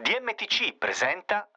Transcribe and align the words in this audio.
DMTC 0.00 0.76
presenta 0.78 1.50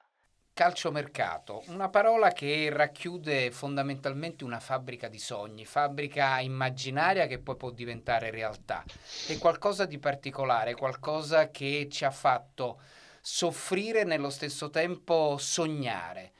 Calciomercato, 0.51 1.61
una 1.67 1.89
parola 1.89 2.31
che 2.31 2.69
racchiude 2.71 3.51
fondamentalmente 3.51 4.43
una 4.43 4.59
fabbrica 4.59 5.07
di 5.09 5.19
sogni, 5.19 5.63
fabbrica 5.63 6.39
immaginaria 6.39 7.27
che 7.27 7.37
poi 7.37 7.55
può 7.55 7.69
diventare 7.69 8.31
realtà. 8.31 8.83
È 9.27 9.37
qualcosa 9.37 9.85
di 9.85 9.99
particolare, 9.99 10.73
qualcosa 10.73 11.51
che 11.51 11.87
ci 11.91 12.03
ha 12.03 12.09
fatto 12.09 12.81
soffrire 13.21 13.99
e 13.99 14.05
nello 14.05 14.31
stesso 14.31 14.71
tempo 14.71 15.37
sognare. 15.37 16.31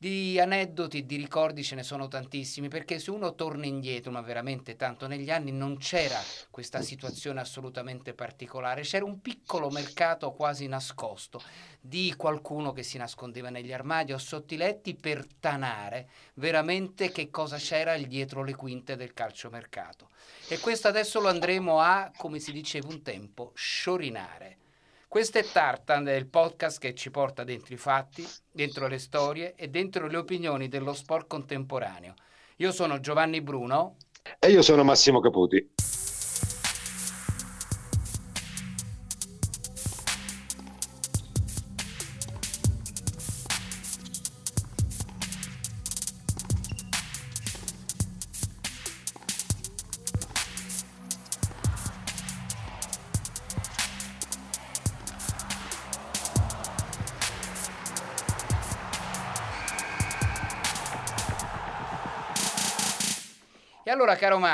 Di 0.00 0.38
aneddoti, 0.38 1.04
di 1.06 1.16
ricordi 1.16 1.64
ce 1.64 1.74
ne 1.74 1.82
sono 1.82 2.06
tantissimi, 2.06 2.68
perché 2.68 3.00
se 3.00 3.10
uno 3.10 3.34
torna 3.34 3.66
indietro, 3.66 4.12
ma 4.12 4.20
veramente 4.20 4.76
tanto 4.76 5.08
negli 5.08 5.28
anni, 5.28 5.50
non 5.50 5.76
c'era 5.76 6.20
questa 6.50 6.82
situazione 6.82 7.40
assolutamente 7.40 8.14
particolare, 8.14 8.82
c'era 8.82 9.04
un 9.04 9.20
piccolo 9.20 9.70
mercato 9.70 10.30
quasi 10.30 10.68
nascosto 10.68 11.42
di 11.80 12.14
qualcuno 12.16 12.70
che 12.70 12.84
si 12.84 12.96
nascondeva 12.96 13.50
negli 13.50 13.72
armadi 13.72 14.12
o 14.12 14.18
sotto 14.18 14.54
i 14.54 14.56
letti 14.56 14.94
per 14.94 15.26
tanare 15.40 16.08
veramente 16.34 17.10
che 17.10 17.28
cosa 17.30 17.56
c'era 17.56 17.96
dietro 17.96 18.44
le 18.44 18.54
quinte 18.54 18.94
del 18.94 19.12
calciomercato. 19.12 20.10
E 20.46 20.60
questo 20.60 20.86
adesso 20.86 21.18
lo 21.18 21.26
andremo 21.26 21.80
a, 21.80 22.12
come 22.16 22.38
si 22.38 22.52
diceva 22.52 22.86
un 22.86 23.02
tempo, 23.02 23.50
sciorinare. 23.56 24.58
Questo 25.08 25.38
è 25.38 25.42
Tartan, 25.42 26.06
il 26.08 26.26
podcast 26.26 26.78
che 26.78 26.94
ci 26.94 27.10
porta 27.10 27.42
dentro 27.42 27.72
i 27.72 27.78
fatti, 27.78 28.28
dentro 28.52 28.88
le 28.88 28.98
storie 28.98 29.54
e 29.54 29.68
dentro 29.68 30.06
le 30.06 30.18
opinioni 30.18 30.68
dello 30.68 30.92
sport 30.92 31.26
contemporaneo. 31.26 32.12
Io 32.56 32.72
sono 32.72 33.00
Giovanni 33.00 33.40
Bruno. 33.40 33.96
E 34.38 34.50
io 34.50 34.60
sono 34.60 34.84
Massimo 34.84 35.20
Caputi. 35.20 35.66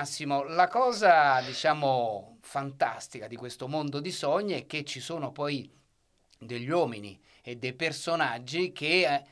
Massimo, 0.05 0.43
la 0.43 0.69
cosa, 0.69 1.41
diciamo, 1.41 2.37
fantastica 2.43 3.27
di 3.27 3.37
questo 3.37 3.69
mondo 3.69 4.01
di 4.01 4.11
sogni 4.11 4.53
è 4.53 4.67
che 4.67 4.85
ci 4.85 5.01
sono 5.01 5.33
poi 5.33 5.67
degli 6.39 6.69
uomini 6.69 7.19
e 7.41 7.57
dei 7.57 7.73
personaggi 7.73 8.71
che 8.71 9.07
eh, 9.07 9.23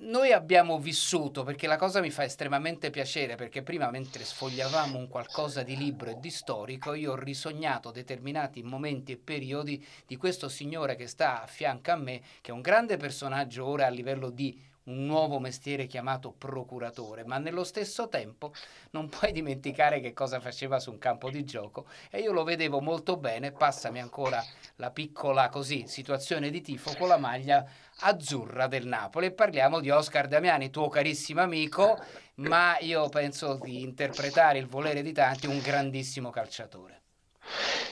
noi 0.00 0.32
abbiamo 0.32 0.80
vissuto, 0.80 1.44
perché 1.44 1.68
la 1.68 1.76
cosa 1.76 2.00
mi 2.00 2.10
fa 2.10 2.24
estremamente 2.24 2.90
piacere, 2.90 3.36
perché 3.36 3.62
prima 3.62 3.88
mentre 3.88 4.24
sfogliavamo 4.24 4.98
un 4.98 5.06
qualcosa 5.06 5.62
di 5.62 5.76
libro 5.76 6.10
e 6.10 6.16
di 6.18 6.30
storico, 6.30 6.94
io 6.94 7.12
ho 7.12 7.16
risognato 7.16 7.92
determinati 7.92 8.64
momenti 8.64 9.12
e 9.12 9.16
periodi 9.16 9.86
di 10.08 10.16
questo 10.16 10.48
signore 10.48 10.96
che 10.96 11.06
sta 11.06 11.44
a 11.44 11.46
fianco 11.46 11.92
a 11.92 11.96
me, 11.96 12.20
che 12.40 12.50
è 12.50 12.54
un 12.54 12.62
grande 12.62 12.96
personaggio 12.96 13.64
ora 13.64 13.86
a 13.86 13.90
livello 13.90 14.30
di 14.30 14.60
un 14.88 15.04
nuovo 15.04 15.38
mestiere 15.38 15.86
chiamato 15.86 16.32
procuratore, 16.32 17.24
ma 17.24 17.38
nello 17.38 17.64
stesso 17.64 18.08
tempo 18.08 18.52
non 18.90 19.08
puoi 19.08 19.32
dimenticare 19.32 20.00
che 20.00 20.12
cosa 20.12 20.40
faceva 20.40 20.78
su 20.78 20.90
un 20.90 20.98
campo 20.98 21.30
di 21.30 21.44
gioco 21.44 21.86
e 22.10 22.20
io 22.20 22.32
lo 22.32 22.44
vedevo 22.44 22.80
molto 22.80 23.16
bene, 23.16 23.52
passami 23.52 24.00
ancora 24.00 24.42
la 24.76 24.90
piccola 24.90 25.48
così 25.48 25.86
situazione 25.86 26.50
di 26.50 26.60
tifo 26.60 26.94
con 26.96 27.08
la 27.08 27.18
maglia 27.18 27.64
azzurra 28.00 28.66
del 28.66 28.86
Napoli 28.86 29.26
e 29.26 29.32
parliamo 29.32 29.80
di 29.80 29.90
Oscar 29.90 30.26
Damiani, 30.26 30.70
tuo 30.70 30.88
carissimo 30.88 31.42
amico, 31.42 31.98
ma 32.36 32.78
io 32.80 33.08
penso 33.08 33.58
di 33.62 33.82
interpretare 33.82 34.58
il 34.58 34.66
volere 34.66 35.02
di 35.02 35.12
tanti, 35.12 35.46
un 35.46 35.60
grandissimo 35.60 36.30
calciatore. 36.30 37.02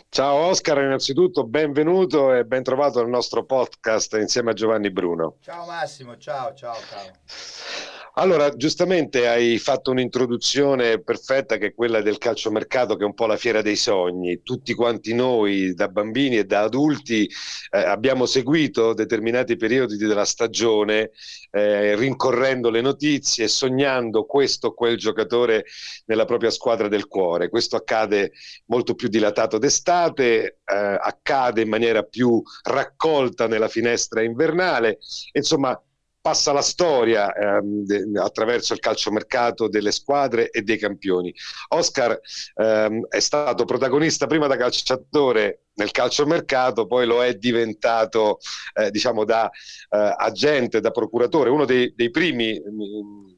Ciao 0.09 0.35
Oscar, 0.35 0.79
innanzitutto 0.79 1.45
benvenuto 1.45 2.33
e 2.33 2.45
ben 2.45 2.63
trovato 2.63 3.01
al 3.01 3.09
nostro 3.09 3.45
podcast 3.45 4.15
insieme 4.15 4.51
a 4.51 4.55
Giovanni 4.55 4.91
Bruno. 4.91 5.37
Ciao 5.41 5.67
Massimo, 5.67 6.17
ciao, 6.17 6.55
ciao, 6.55 6.75
ciao. 6.75 7.96
Allora, 8.19 8.49
giustamente 8.57 9.29
hai 9.29 9.59
fatto 9.59 9.91
un'introduzione 9.91 11.03
perfetta 11.03 11.59
che 11.59 11.67
è 11.67 11.75
quella 11.75 12.01
del 12.01 12.17
calciomercato, 12.17 12.97
che 12.97 13.03
è 13.03 13.07
un 13.07 13.13
po' 13.13 13.27
la 13.27 13.37
fiera 13.37 13.61
dei 13.61 13.77
sogni. 13.77 14.41
Tutti 14.43 14.73
quanti 14.73 15.13
noi, 15.13 15.75
da 15.75 15.89
bambini 15.89 16.39
e 16.39 16.45
da 16.45 16.63
adulti, 16.63 17.31
eh, 17.71 17.79
abbiamo 17.79 18.25
seguito 18.25 18.95
determinati 18.95 19.57
periodi 19.57 19.99
della 19.99 20.25
stagione, 20.25 21.11
eh, 21.51 21.95
rincorrendo 21.95 22.71
le 22.71 22.81
notizie, 22.81 23.49
sognando 23.49 24.25
questo 24.25 24.69
o 24.69 24.75
quel 24.75 24.97
giocatore 24.97 25.67
nella 26.07 26.25
propria 26.25 26.51
squadra 26.51 26.89
del 26.89 27.09
cuore. 27.09 27.51
Questo 27.51 27.77
accade 27.77 28.33
molto 28.69 28.95
più 28.95 29.09
dilatato 29.09 29.59
d'estate, 29.59 30.61
eh, 30.65 30.75
accade 30.75 31.61
in 31.61 31.69
maniera 31.69 32.03
più 32.03 32.43
raccolta 32.63 33.47
nella 33.47 33.69
finestra 33.69 34.23
invernale. 34.23 35.01
Insomma, 35.33 35.79
passa 36.27 36.51
la 36.51 36.61
storia 36.61 37.33
ehm, 37.33 37.85
de- 37.85 38.21
attraverso 38.21 38.73
il 38.73 38.81
calciomercato 38.81 39.69
delle 39.69 39.93
squadre 39.93 40.51
e 40.51 40.63
dei 40.63 40.77
campioni. 40.77 41.33
Oscar 41.69 42.19
ehm, 42.55 43.07
è 43.07 43.21
stato 43.21 43.65
protagonista 43.65 44.27
prima 44.27 44.49
da 44.49 44.57
calciatore 44.57 45.67
nel 45.75 45.93
calciomercato, 45.93 46.87
poi 46.89 47.07
lo 47.07 47.23
è 47.23 47.35
diventato 47.35 48.39
eh, 48.75 48.91
diciamo 48.91 49.25
da 49.25 49.49
eh, 49.49 50.15
agente, 50.17 50.81
da 50.81 50.91
procuratore, 50.91 51.51
uno 51.51 51.65
dei, 51.65 51.95
dei 51.95 52.11
primi. 52.11 52.59
mh, 52.61 53.35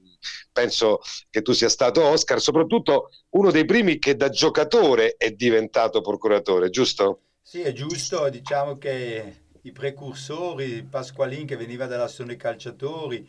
Penso 0.51 0.99
che 1.31 1.43
tu 1.43 1.53
sia 1.53 1.69
stato 1.69 2.03
Oscar, 2.03 2.41
soprattutto 2.41 3.11
uno 3.37 3.53
dei 3.53 3.65
primi 3.67 3.99
che 3.99 4.17
da 4.17 4.31
giocatore 4.31 5.15
è 5.17 5.31
diventato 5.31 6.01
procuratore, 6.01 6.71
giusto? 6.71 7.21
Sì, 7.41 7.61
è 7.61 7.73
giusto, 7.73 8.29
diciamo 8.29 8.77
che 8.79 9.47
i 9.69 9.73
precursori, 9.73 10.83
Pasqualin 10.83 11.47
che 11.47 11.57
veniva 11.57 11.87
dall'azione 11.87 12.37
calciatori, 12.37 13.27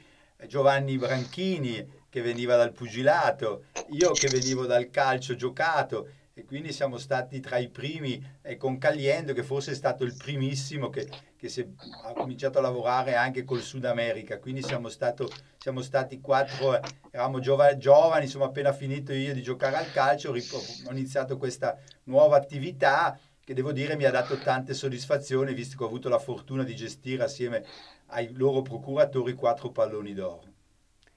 Giovanni 0.47 0.97
Branchini 0.97 1.97
che 2.09 2.21
veniva 2.21 2.55
dal 2.55 2.71
pugilato, 2.71 3.65
io 3.91 4.11
che 4.13 4.29
venivo 4.29 4.65
dal 4.65 4.89
calcio 4.89 5.35
giocato 5.35 6.07
e 6.33 6.45
quindi 6.45 6.71
siamo 6.71 6.97
stati 6.97 7.41
tra 7.41 7.57
i 7.57 7.67
primi 7.67 8.37
e 8.41 8.55
con 8.55 8.77
Caliendo 8.77 9.33
che 9.33 9.43
forse 9.43 9.71
è 9.71 9.75
stato 9.75 10.05
il 10.05 10.15
primissimo 10.15 10.89
che, 10.89 11.07
che 11.35 11.49
si 11.49 11.59
è- 11.61 11.67
ha 12.05 12.13
cominciato 12.13 12.59
a 12.59 12.61
lavorare 12.61 13.15
anche 13.15 13.43
col 13.43 13.61
Sud 13.61 13.83
America, 13.83 14.39
quindi 14.39 14.63
siamo, 14.63 14.87
stato- 14.87 15.29
siamo 15.57 15.81
stati 15.81 16.21
quattro, 16.21 16.77
eh, 16.77 16.81
eravamo 17.11 17.39
giova- 17.39 17.75
giovani, 17.75 18.23
insomma 18.23 18.45
appena 18.45 18.71
finito 18.71 19.11
io 19.11 19.33
di 19.33 19.41
giocare 19.41 19.75
al 19.75 19.91
calcio, 19.91 20.31
ho 20.31 20.91
iniziato 20.91 21.37
questa 21.37 21.77
nuova 22.03 22.37
attività 22.37 23.19
che 23.49 23.55
devo 23.55 23.71
dire 23.71 23.95
mi 23.95 24.03
ha 24.03 24.11
dato 24.11 24.37
tante 24.37 24.75
soddisfazioni 24.75 25.55
visto 25.55 25.75
che 25.75 25.83
ho 25.83 25.87
avuto 25.87 26.07
la 26.07 26.19
fortuna 26.19 26.61
di 26.61 26.75
gestire 26.75 27.23
assieme 27.23 27.65
ai 28.09 28.31
loro 28.33 28.61
procuratori 28.61 29.33
quattro 29.33 29.71
palloni 29.71 30.13
d'oro. 30.13 30.43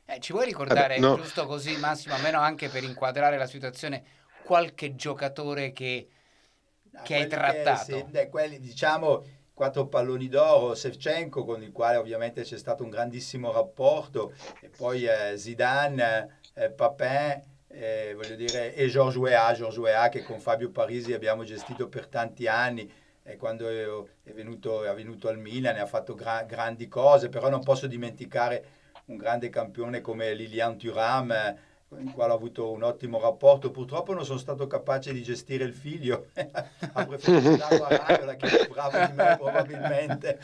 Eh, 0.06 0.18
ci 0.18 0.32
vuoi 0.32 0.46
ricordare, 0.46 0.96
Eh 0.96 1.00
beh, 1.00 1.06
no. 1.06 1.16
giusto 1.16 1.44
così 1.44 1.76
Massimo, 1.76 2.14
almeno 2.14 2.40
anche 2.40 2.70
per 2.70 2.84
inquadrare 2.84 3.36
la 3.36 3.46
situazione, 3.46 4.02
qualche 4.44 4.96
giocatore 4.96 5.72
che, 5.72 6.08
che 7.02 7.14
hai 7.16 7.26
trattato? 7.26 7.84
sì, 7.84 8.02
beh, 8.04 8.30
quelli, 8.30 8.58
diciamo, 8.58 9.22
quattro 9.52 9.86
palloni 9.88 10.28
d'oro, 10.28 10.74
Sevchenko 10.74 11.44
con 11.44 11.62
il 11.62 11.70
quale 11.70 11.98
ovviamente 11.98 12.44
c'è 12.44 12.56
stato 12.56 12.82
un 12.82 12.88
grandissimo 12.88 13.52
rapporto, 13.52 14.32
e 14.62 14.70
poi 14.70 15.04
eh, 15.04 15.36
Zidane, 15.36 16.40
eh, 16.54 16.70
Papin, 16.70 17.51
eh, 17.72 18.14
voglio 18.14 18.34
dire, 18.34 18.74
e 18.74 18.88
Georges 18.88 19.16
Weah, 19.16 19.52
Georges 19.54 19.78
Weah 19.78 20.08
che 20.08 20.22
con 20.22 20.38
Fabio 20.38 20.70
Parisi 20.70 21.12
abbiamo 21.12 21.44
gestito 21.44 21.88
per 21.88 22.06
tanti 22.06 22.46
anni, 22.46 22.90
e 23.24 23.36
quando 23.36 23.68
è, 23.68 24.30
è 24.30 24.32
venuto, 24.32 24.84
è 24.84 24.94
venuto 24.94 25.28
al 25.28 25.38
Milan 25.38 25.78
ha 25.78 25.86
fatto 25.86 26.14
gra- 26.14 26.42
grandi 26.42 26.88
cose, 26.88 27.28
però 27.28 27.48
non 27.48 27.62
posso 27.62 27.86
dimenticare 27.86 28.64
un 29.06 29.16
grande 29.16 29.48
campione 29.48 30.00
come 30.00 30.34
Lilian 30.34 30.76
Thuram, 30.76 31.30
eh, 31.30 31.56
con 31.88 32.02
il 32.02 32.12
quale 32.12 32.32
ho 32.32 32.36
avuto 32.36 32.70
un 32.70 32.82
ottimo 32.82 33.20
rapporto. 33.20 33.70
Purtroppo 33.70 34.12
non 34.12 34.24
sono 34.24 34.38
stato 34.38 34.66
capace 34.66 35.12
di 35.12 35.22
gestire 35.22 35.64
il 35.64 35.74
figlio, 35.74 36.28
ha 36.34 37.06
preferito 37.06 37.56
darlo 37.56 37.84
a 37.84 37.96
Raiola 37.96 38.34
che 38.36 38.46
è 38.46 38.64
più 38.64 38.74
bravo 38.74 38.98
di 39.06 39.12
me 39.12 39.36
probabilmente, 39.38 40.40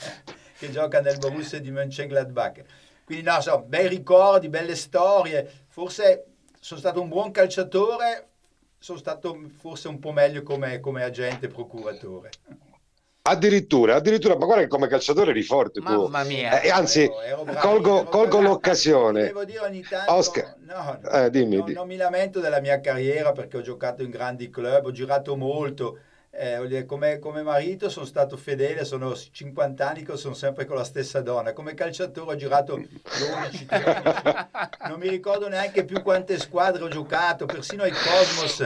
che 0.57 0.71
gioca 0.71 1.01
nel 1.01 1.19
Borussia 1.19 1.61
di 1.61 1.71
Mönchengladbach. 1.71 2.65
Quindi 3.05 3.25
no, 3.25 3.41
so, 3.41 3.65
bei 3.67 3.89
ricordi, 3.89 4.49
belle 4.49 4.77
storie, 4.77 5.51
forse 5.69 6.25
sono 6.69 6.81
stato 6.81 7.01
un 7.01 7.09
buon 7.09 7.31
calciatore, 7.31 8.29
sono 8.79 8.99
stato 8.99 9.41
forse 9.59 9.89
un 9.89 9.99
po' 9.99 10.13
meglio 10.13 10.43
come, 10.43 10.81
come 10.81 11.03
agente 11.03 11.49
procuratore. 11.49 12.29
Addirittura, 13.23 13.95
addirittura, 13.95 14.37
ma 14.37 14.45
guarda 14.45 14.65
che 14.65 14.69
come 14.69 14.87
calciatore 14.87 15.31
eri 15.31 15.43
forte 15.43 15.81
tu. 15.81 15.91
Mamma 15.91 16.25
mia. 16.25 16.61
Eh, 16.61 16.69
anzi, 16.69 17.05
Ero- 17.05 17.23
ero 17.23 17.45
bravo, 17.45 17.61
colgo, 17.61 18.01
ero 18.01 18.09
colgo 18.11 18.37
bravo. 18.37 18.53
l'occasione. 18.53 19.23
Devo 19.23 19.45
dire 19.47 19.61
ogni 19.61 19.81
tanto, 19.81 20.13
Oscar, 20.13 20.57
no, 20.59 21.01
eh, 21.11 21.31
dimmi, 21.31 21.57
non, 21.57 21.65
di- 21.65 21.73
non 21.73 21.87
mi 21.87 21.97
lamento 21.97 22.39
della 22.39 22.61
mia 22.61 22.81
carriera 22.81 23.33
perché 23.33 23.57
ho 23.57 23.63
giocato 23.63 24.03
in 24.03 24.11
grandi 24.11 24.51
club, 24.51 24.85
ho 24.85 24.93
girato 24.93 25.37
molto. 25.37 26.01
Eh, 26.31 26.67
dire, 26.69 26.85
come, 26.85 27.19
come 27.19 27.43
marito 27.43 27.89
sono 27.89 28.05
stato 28.05 28.37
fedele, 28.37 28.85
sono 28.85 29.17
50 29.17 29.89
anni 29.89 30.03
che 30.05 30.17
sono 30.17 30.35
sempre 30.35 30.67
con 30.67 30.77
la 30.77 30.85
stessa 30.85 31.21
donna. 31.21 31.53
Come 31.53 31.75
calciatore 31.75 32.33
ho 32.33 32.37
girato 32.37 32.77
12, 32.77 33.67
13, 33.67 34.03
non 34.89 34.99
mi 34.99 35.09
ricordo 35.09 35.49
neanche 35.49 35.85
più 35.85 36.03
quante 36.03 36.39
squadre 36.39 36.85
ho 36.85 36.89
giocato, 36.89 37.47
persino 37.47 37.83
ai 37.83 37.93
Cosmos 37.93 38.61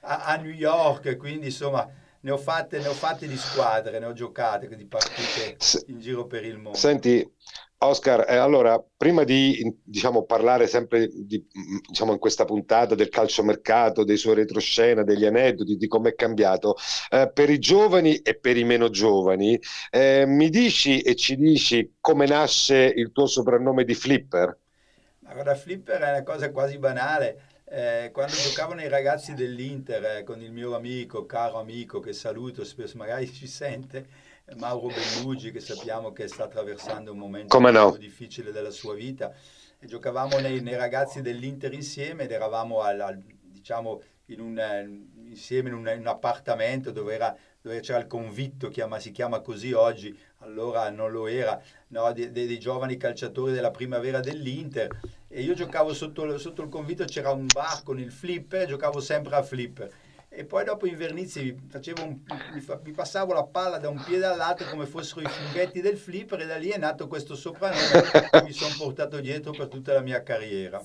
a, 0.00 0.24
a 0.24 0.36
New 0.36 0.52
York, 0.52 1.16
quindi 1.16 1.46
insomma 1.46 1.88
ne 2.20 2.30
ho, 2.30 2.38
fatte, 2.38 2.78
ne 2.78 2.88
ho 2.88 2.94
fatte 2.94 3.26
di 3.26 3.36
squadre, 3.36 3.98
ne 3.98 4.06
ho 4.06 4.12
giocate 4.12 4.68
di 4.74 4.86
partite 4.86 5.56
in 5.86 6.00
giro 6.00 6.26
per 6.26 6.44
il 6.44 6.56
mondo. 6.56 6.78
Senti, 6.78 7.28
Oscar, 7.80 8.24
eh, 8.28 8.36
allora, 8.36 8.82
prima 8.96 9.22
di 9.22 9.76
diciamo, 9.84 10.24
parlare 10.24 10.66
sempre 10.66 11.08
di, 11.12 11.46
diciamo, 11.88 12.12
in 12.12 12.18
questa 12.18 12.44
puntata 12.44 12.94
del 12.96 13.08
calciomercato, 13.08 14.02
dei 14.02 14.16
suoi 14.16 14.34
retroscena, 14.34 15.04
degli 15.04 15.24
aneddoti, 15.24 15.76
di 15.76 15.86
come 15.86 16.10
è 16.10 16.14
cambiato, 16.16 16.74
eh, 17.10 17.30
per 17.32 17.50
i 17.50 17.58
giovani 17.60 18.16
e 18.16 18.36
per 18.36 18.56
i 18.56 18.64
meno 18.64 18.90
giovani, 18.90 19.58
eh, 19.90 20.24
mi 20.26 20.50
dici 20.50 21.00
e 21.00 21.14
ci 21.14 21.36
dici 21.36 21.96
come 22.00 22.26
nasce 22.26 22.92
il 22.96 23.12
tuo 23.12 23.26
soprannome 23.26 23.84
di 23.84 23.94
Flipper? 23.94 24.58
Ma 25.20 25.32
guarda, 25.32 25.54
Flipper 25.54 26.00
è 26.00 26.10
una 26.10 26.22
cosa 26.22 26.50
quasi 26.50 26.78
banale. 26.78 27.42
Eh, 27.64 28.10
quando 28.12 28.34
giocavano 28.36 28.80
i 28.80 28.88
ragazzi 28.88 29.34
dell'Inter 29.34 30.04
eh, 30.04 30.24
con 30.24 30.40
il 30.40 30.52
mio 30.52 30.74
amico, 30.74 31.26
caro 31.26 31.58
amico, 31.58 32.00
che 32.00 32.12
saluto, 32.14 32.64
spesso 32.64 32.96
magari 32.96 33.30
ci 33.30 33.46
sente, 33.46 34.06
Mauro 34.56 34.88
Bellugi, 34.88 35.50
che 35.50 35.60
sappiamo 35.60 36.12
che 36.12 36.26
sta 36.28 36.44
attraversando 36.44 37.12
un 37.12 37.18
momento 37.18 37.58
no? 37.58 37.70
molto 37.70 37.98
difficile 37.98 38.50
della 38.50 38.70
sua 38.70 38.94
vita, 38.94 39.32
e 39.78 39.86
giocavamo 39.86 40.38
nei, 40.38 40.60
nei 40.60 40.76
ragazzi 40.76 41.20
dell'Inter 41.22 41.72
insieme 41.72 42.24
ed 42.24 42.32
eravamo 42.32 42.80
al, 42.80 43.00
al- 43.00 43.22
diciamo, 43.42 44.02
in 44.26 44.40
un, 44.40 44.58
eh, 44.58 44.80
insieme 45.28 45.68
in 45.68 45.74
un, 45.74 45.88
in 45.88 46.00
un 46.00 46.06
appartamento 46.06 46.90
dove, 46.90 47.14
era, 47.14 47.36
dove 47.60 47.80
c'era 47.80 47.98
il 47.98 48.06
convitto, 48.06 48.68
chiama- 48.68 48.98
si 48.98 49.10
chiama 49.10 49.40
così 49.40 49.72
oggi, 49.72 50.18
allora 50.38 50.90
non 50.90 51.10
lo 51.10 51.26
era, 51.26 51.60
no, 51.88 52.12
dei, 52.12 52.30
dei- 52.32 52.46
dei 52.46 52.58
giovani 52.58 52.96
calciatori 52.96 53.52
della 53.52 53.70
primavera 53.70 54.20
dell'Inter 54.20 54.90
e 55.28 55.42
io 55.42 55.54
giocavo 55.54 55.92
sotto, 55.92 56.38
sotto 56.38 56.62
il 56.62 56.68
convitto, 56.68 57.04
c'era 57.04 57.30
un 57.30 57.52
bar 57.52 57.82
con 57.82 57.98
il 58.00 58.10
flipper, 58.10 58.66
giocavo 58.66 59.00
sempre 59.00 59.36
a 59.36 59.42
flipper. 59.42 59.92
E 60.38 60.44
poi 60.44 60.62
dopo 60.62 60.86
in 60.86 60.96
vernizi 60.96 61.42
mi, 61.42 61.66
facevo 61.68 62.00
un- 62.04 62.20
mi, 62.52 62.60
fa- 62.60 62.78
mi 62.84 62.92
passavo 62.92 63.32
la 63.32 63.42
palla 63.42 63.78
da 63.78 63.88
un 63.88 64.00
piede 64.04 64.24
all'altro 64.24 64.68
come 64.70 64.86
fossero 64.86 65.22
i 65.22 65.26
funghetti 65.28 65.80
del 65.80 65.98
flipper 65.98 66.42
e 66.42 66.46
da 66.46 66.54
lì 66.56 66.68
è 66.68 66.78
nato 66.78 67.08
questo 67.08 67.34
soprannome 67.34 68.02
che 68.30 68.42
mi 68.44 68.52
sono 68.52 68.72
portato 68.78 69.18
dietro 69.18 69.50
per 69.50 69.66
tutta 69.66 69.94
la 69.94 70.00
mia 70.00 70.22
carriera. 70.22 70.80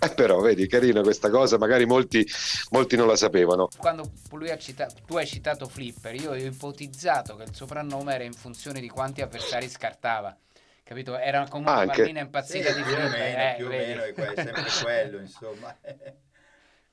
Eh, 0.00 0.10
però, 0.10 0.40
vedi, 0.40 0.66
carina 0.66 1.02
questa 1.02 1.30
cosa, 1.30 1.56
magari 1.56 1.86
molti, 1.86 2.26
molti 2.70 2.96
non 2.96 3.06
la 3.06 3.14
sapevano. 3.14 3.68
Quando 3.78 4.10
lui 4.32 4.50
ha 4.50 4.58
citato, 4.58 4.96
tu 5.06 5.16
hai 5.16 5.26
citato 5.26 5.68
Flipper, 5.68 6.16
io 6.16 6.30
ho 6.30 6.34
ipotizzato 6.34 7.36
che 7.36 7.44
il 7.44 7.54
soprannome 7.54 8.12
era 8.12 8.24
in 8.24 8.32
funzione 8.32 8.80
di 8.80 8.88
quanti 8.88 9.20
avversari 9.22 9.68
scartava. 9.68 10.36
Capito? 10.82 11.16
Era 11.16 11.46
come 11.48 11.62
una 11.68 11.76
Anche. 11.76 11.98
bambina 11.98 12.20
impazzita 12.22 12.70
Sì, 12.72 12.74
di 12.74 12.82
più 12.82 12.92
o 12.92 12.96
Flipper. 12.96 13.18
meno, 13.20 13.38
eh, 13.38 13.54
più 13.56 13.66
o 13.66 13.68
meno 13.68 14.02
è, 14.02 14.12
que- 14.12 14.32
è 14.32 14.34
sempre 14.34 14.64
quello, 14.82 15.18
insomma. 15.20 15.76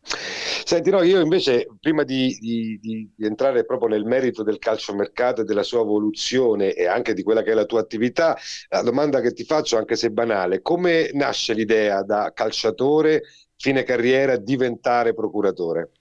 Senti, 0.05 0.89
no, 0.89 1.01
io 1.03 1.21
invece, 1.21 1.67
prima 1.79 2.03
di, 2.03 2.37
di- 2.39 2.77
di- 2.79 3.13
entrare 3.25 3.65
proprio 3.65 3.89
nel 3.89 4.03
merito 4.05 4.43
del 4.43 4.59
calciomercato 4.59 5.41
e 5.41 5.43
della 5.45 5.63
sua 5.63 5.81
evoluzione 5.81 6.73
e 6.73 6.85
anche 6.87 7.13
di 7.13 7.23
quella 7.23 7.41
che 7.41 7.51
è 7.51 7.53
la 7.53 7.65
tua 7.65 7.79
attività, 7.81 8.37
la 8.69 8.81
domanda 8.81 9.21
che 9.21 9.33
ti 9.33 9.43
faccio, 9.45 9.77
anche 9.77 9.95
se 9.95 10.09
banale, 10.11 10.61
come 10.61 11.09
nasce 11.13 11.53
l'idea 11.53 12.03
da 12.03 12.31
calciatore, 12.33 13.23
fine 13.55 13.83
carriera, 13.83 14.35
diventare 14.37 15.13
procuratore? 15.13 15.91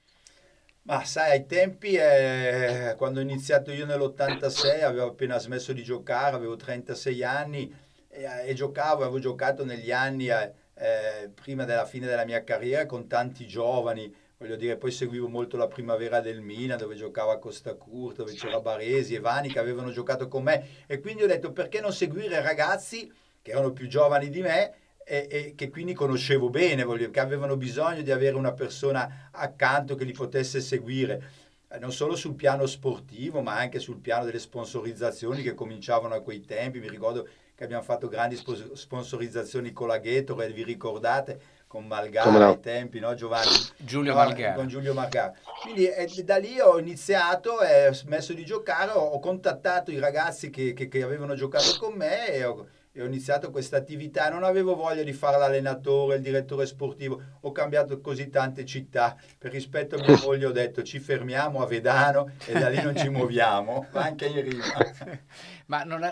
Ma 0.84 1.04
sai, 1.04 1.30
ai 1.30 1.46
tempi, 1.46 1.94
eh, 1.94 2.94
quando 2.98 3.20
ho 3.20 3.22
iniziato 3.22 3.70
io 3.70 3.86
nell'86, 3.86 4.82
avevo 4.82 5.06
appena 5.06 5.38
smesso 5.38 5.72
di 5.72 5.84
giocare, 5.84 6.34
avevo 6.34 6.56
36 6.56 7.22
anni 7.22 7.72
e, 8.08 8.24
e 8.48 8.54
giocavo, 8.54 9.02
avevo 9.02 9.20
giocato 9.20 9.64
negli 9.64 9.92
anni 9.92 10.26
eh, 10.28 10.52
eh, 10.74 11.30
prima 11.34 11.64
della 11.64 11.84
fine 11.84 12.06
della 12.06 12.24
mia 12.24 12.42
carriera 12.42 12.86
con 12.86 13.06
tanti 13.06 13.46
giovani, 13.46 14.12
voglio 14.38 14.56
dire, 14.56 14.76
poi 14.76 14.90
seguivo 14.90 15.28
molto 15.28 15.56
la 15.56 15.68
primavera 15.68 16.20
del 16.20 16.40
Milan 16.40 16.78
dove 16.78 16.94
giocava 16.94 17.38
Costa 17.38 17.74
Curta, 17.74 18.22
dove 18.22 18.34
c'era 18.34 18.60
Baresi 18.60 19.14
e 19.14 19.20
Vani 19.20 19.52
che 19.52 19.58
avevano 19.58 19.90
giocato 19.90 20.28
con 20.28 20.42
me. 20.42 20.84
E 20.86 21.00
quindi 21.00 21.22
ho 21.22 21.28
detto 21.28 21.52
perché 21.52 21.80
non 21.80 21.92
seguire 21.92 22.40
ragazzi 22.40 23.10
che 23.40 23.50
erano 23.50 23.72
più 23.72 23.86
giovani 23.88 24.30
di 24.30 24.40
me 24.40 24.74
e, 25.04 25.26
e 25.30 25.54
che 25.56 25.68
quindi 25.68 25.94
conoscevo 25.94 26.48
bene, 26.48 26.84
voglio, 26.84 27.10
che 27.10 27.20
avevano 27.20 27.56
bisogno 27.56 28.02
di 28.02 28.10
avere 28.10 28.36
una 28.36 28.52
persona 28.52 29.28
accanto 29.32 29.94
che 29.94 30.04
li 30.04 30.12
potesse 30.12 30.60
seguire, 30.60 31.22
non 31.80 31.92
solo 31.92 32.14
sul 32.16 32.34
piano 32.34 32.66
sportivo, 32.66 33.40
ma 33.42 33.56
anche 33.56 33.78
sul 33.78 33.98
piano 33.98 34.24
delle 34.24 34.38
sponsorizzazioni 34.38 35.42
che 35.42 35.54
cominciavano 35.54 36.14
a 36.14 36.20
quei 36.20 36.40
tempi. 36.44 36.80
Mi 36.80 36.88
ricordo 36.88 37.26
che 37.54 37.64
abbiamo 37.64 37.82
fatto 37.82 38.08
grandi 38.08 38.36
spos- 38.36 38.72
sponsorizzazioni 38.72 39.72
con 39.72 39.88
la 39.88 39.98
Gatorade, 39.98 40.52
vi 40.52 40.64
ricordate? 40.64 41.60
Con 41.66 41.86
Malgara 41.86 42.30
no? 42.30 42.48
ai 42.50 42.60
tempi, 42.60 43.00
no 43.00 43.14
Giovanni? 43.14 43.48
Giulio 43.78 44.12
No, 44.12 44.18
Malgara. 44.18 44.54
Con 44.54 44.68
Giulio 44.68 44.92
Malgara. 44.92 45.32
Quindi 45.62 45.86
eh, 45.86 46.06
da 46.22 46.36
lì 46.36 46.60
ho 46.60 46.78
iniziato, 46.78 47.62
eh, 47.62 47.88
ho 47.88 47.92
smesso 47.94 48.34
di 48.34 48.44
giocare, 48.44 48.90
ho, 48.90 49.00
ho 49.00 49.18
contattato 49.20 49.90
i 49.90 49.98
ragazzi 49.98 50.50
che, 50.50 50.74
che- 50.74 50.88
che 50.88 51.02
avevano 51.02 51.34
giocato 51.34 51.78
con 51.78 51.94
me 51.94 52.28
e 52.30 52.44
ho, 52.44 52.66
e 52.94 53.00
ho 53.02 53.06
iniziato 53.06 53.50
questa 53.50 53.78
attività. 53.78 54.28
Non 54.28 54.44
avevo 54.44 54.74
voglia 54.74 55.02
di 55.02 55.12
fare 55.12 55.38
l'allenatore, 55.38 56.16
il 56.16 56.22
direttore 56.22 56.66
sportivo, 56.66 57.20
ho 57.40 57.50
cambiato 57.52 58.00
così 58.00 58.28
tante 58.28 58.64
città. 58.66 59.16
Per 59.38 59.50
rispetto 59.50 59.96
a 59.96 59.98
mia 60.00 60.18
moglie 60.22 60.46
ho 60.46 60.52
detto 60.52 60.82
ci 60.82 60.98
fermiamo 60.98 61.62
a 61.62 61.66
Vedano 61.66 62.30
e 62.46 62.52
da 62.52 62.68
lì 62.68 62.82
non 62.82 62.94
ci 62.96 63.08
muoviamo, 63.10 63.86
ma 63.92 64.02
anche 64.02 64.26
in 64.26 64.42
rima. 64.48 64.64
Ma, 65.66 65.84
non 65.84 66.00
ma 66.00 66.10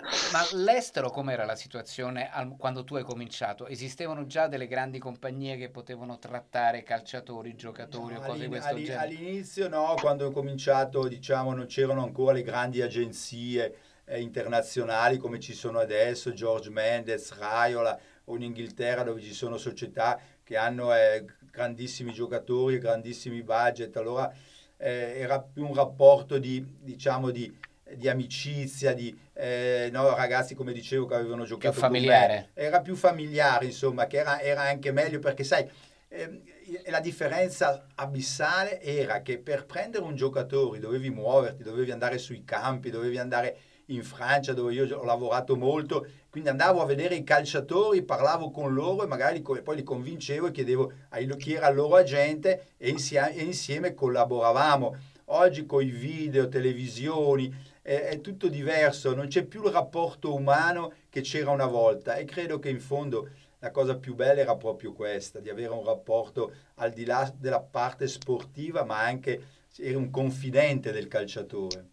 all'estero 0.51 1.09
com'era 1.11 1.45
la 1.45 1.55
situazione 1.55 2.31
al- 2.31 2.55
quando 2.57 2.83
tu 2.83 2.95
hai 2.95 3.03
cominciato? 3.03 3.67
Esistevano 3.67 4.25
già 4.25 4.47
delle 4.47 4.65
grandi 4.67 4.97
compagnie 4.97 5.57
che 5.57 5.69
potevano 5.69 6.17
trattare 6.17 6.81
calciatori, 6.83 7.55
giocatori 7.55 8.15
o 8.15 8.19
No, 8.19 8.25
cose 8.25 8.39
di 8.39 8.47
questo 8.47 8.69
all'in- 8.69 8.85
genere? 8.85 9.03
All'inizio 9.05 9.67
no, 9.69 9.93
quando 9.99 10.25
ho 10.27 10.31
cominciato 10.31 11.07
diciamo 11.07 11.53
non 11.53 11.67
c'erano 11.67 12.03
ancora 12.03 12.33
le 12.33 12.41
grandi 12.41 12.81
agenzie 12.81 13.75
eh, 14.11 14.19
internazionali 14.19 15.17
come 15.17 15.39
ci 15.39 15.53
sono 15.53 15.79
adesso, 15.79 16.33
George 16.33 16.69
Mendez, 16.69 17.33
Raiola 17.37 17.97
o 18.25 18.35
in 18.35 18.43
Inghilterra 18.43 19.03
dove 19.03 19.21
ci 19.21 19.33
sono 19.33 19.57
società 19.57 20.19
che 20.43 20.57
hanno 20.57 20.93
eh, 20.93 21.25
grandissimi 21.49 22.11
giocatori, 22.11 22.77
grandissimi 22.77 23.41
budget, 23.41 23.95
allora 23.95 24.31
eh, 24.77 25.13
era 25.17 25.39
più 25.39 25.65
un 25.65 25.73
rapporto 25.73 26.37
di, 26.37 26.63
diciamo, 26.81 27.29
di, 27.29 27.57
di 27.95 28.09
amicizia, 28.09 28.93
di 28.93 29.17
eh, 29.33 29.89
no, 29.91 30.13
ragazzi 30.13 30.55
come 30.55 30.73
dicevo 30.73 31.05
che 31.05 31.15
avevano 31.15 31.45
giocato 31.45 31.75
me 31.75 31.81
familiare. 31.81 32.49
era 32.53 32.81
più 32.81 32.95
familiare, 32.95 33.65
insomma, 33.65 34.07
che 34.07 34.17
era, 34.17 34.41
era 34.41 34.61
anche 34.63 34.91
meglio 34.91 35.19
perché, 35.19 35.45
sai, 35.45 35.69
ehm, 36.09 36.41
la 36.87 36.99
differenza 36.99 37.87
abissale 37.95 38.81
era 38.81 39.21
che 39.21 39.39
per 39.39 39.65
prendere 39.65 40.03
un 40.03 40.15
giocatore 40.15 40.79
dovevi 40.79 41.09
muoverti, 41.09 41.63
dovevi 41.63 41.91
andare 41.91 42.17
sui 42.17 42.43
campi, 42.43 42.89
dovevi 42.89 43.17
andare 43.17 43.57
in 43.93 44.03
Francia 44.03 44.53
dove 44.53 44.73
io 44.73 44.97
ho 44.97 45.03
lavorato 45.03 45.55
molto, 45.55 46.05
quindi 46.29 46.49
andavo 46.49 46.81
a 46.81 46.85
vedere 46.85 47.15
i 47.15 47.23
calciatori, 47.23 48.03
parlavo 48.03 48.51
con 48.51 48.73
loro 48.73 49.03
e 49.03 49.07
magari 49.07 49.41
co- 49.41 49.61
poi 49.61 49.77
li 49.77 49.83
convincevo 49.83 50.47
e 50.47 50.51
chiedevo 50.51 50.91
a 51.09 51.19
il- 51.19 51.35
chi 51.37 51.53
era 51.53 51.67
il 51.69 51.75
loro 51.75 51.95
agente 51.95 52.73
e 52.77 52.89
insieme, 52.89 53.35
e 53.35 53.43
insieme 53.43 53.93
collaboravamo. 53.93 54.95
Oggi 55.25 55.65
con 55.65 55.81
i 55.81 55.89
video, 55.89 56.49
televisioni, 56.49 57.53
è, 57.81 57.93
è 57.93 58.21
tutto 58.21 58.47
diverso, 58.47 59.13
non 59.13 59.27
c'è 59.27 59.43
più 59.43 59.65
il 59.65 59.71
rapporto 59.71 60.33
umano 60.33 60.93
che 61.09 61.21
c'era 61.21 61.51
una 61.51 61.65
volta 61.65 62.15
e 62.15 62.25
credo 62.25 62.59
che 62.59 62.69
in 62.69 62.79
fondo 62.79 63.29
la 63.59 63.71
cosa 63.71 63.95
più 63.95 64.15
bella 64.15 64.41
era 64.41 64.55
proprio 64.55 64.91
questa, 64.91 65.39
di 65.39 65.49
avere 65.49 65.71
un 65.71 65.85
rapporto 65.85 66.51
al 66.75 66.91
di 66.91 67.05
là 67.05 67.31
della 67.37 67.61
parte 67.61 68.07
sportiva, 68.07 68.83
ma 68.83 68.99
anche 69.01 69.59
eri 69.77 69.95
un 69.95 70.09
confidente 70.09 70.91
del 70.91 71.07
calciatore. 71.07 71.89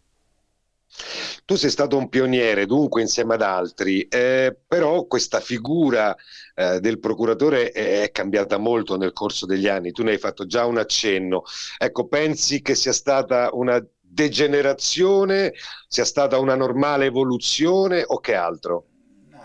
Tu 1.48 1.54
sei 1.54 1.70
stato 1.70 1.96
un 1.96 2.10
pioniere, 2.10 2.66
dunque 2.66 3.00
insieme 3.00 3.32
ad 3.32 3.40
altri, 3.40 4.02
eh, 4.02 4.54
però 4.66 5.06
questa 5.06 5.40
figura 5.40 6.14
eh, 6.54 6.78
del 6.78 6.98
procuratore 6.98 7.70
è, 7.70 8.02
è, 8.02 8.10
cambiata 8.10 8.58
molto 8.58 8.98
nel 8.98 9.14
corso 9.14 9.46
degli 9.46 9.66
anni. 9.66 9.92
Tu 9.92 10.02
ne 10.02 10.10
hai 10.10 10.18
fatto 10.18 10.44
già 10.44 10.66
un 10.66 10.76
accenno. 10.76 11.44
Ecco, 11.78 12.06
pensi 12.06 12.60
che 12.60 12.74
sia 12.74 12.92
stata 12.92 13.48
una 13.54 13.82
degenerazione, 13.98 15.54
sia 15.86 16.04
stata 16.04 16.38
una 16.38 16.54
normale 16.54 17.06
evoluzione 17.06 18.04
o 18.06 18.20
che 18.20 18.34
altro? 18.34 18.84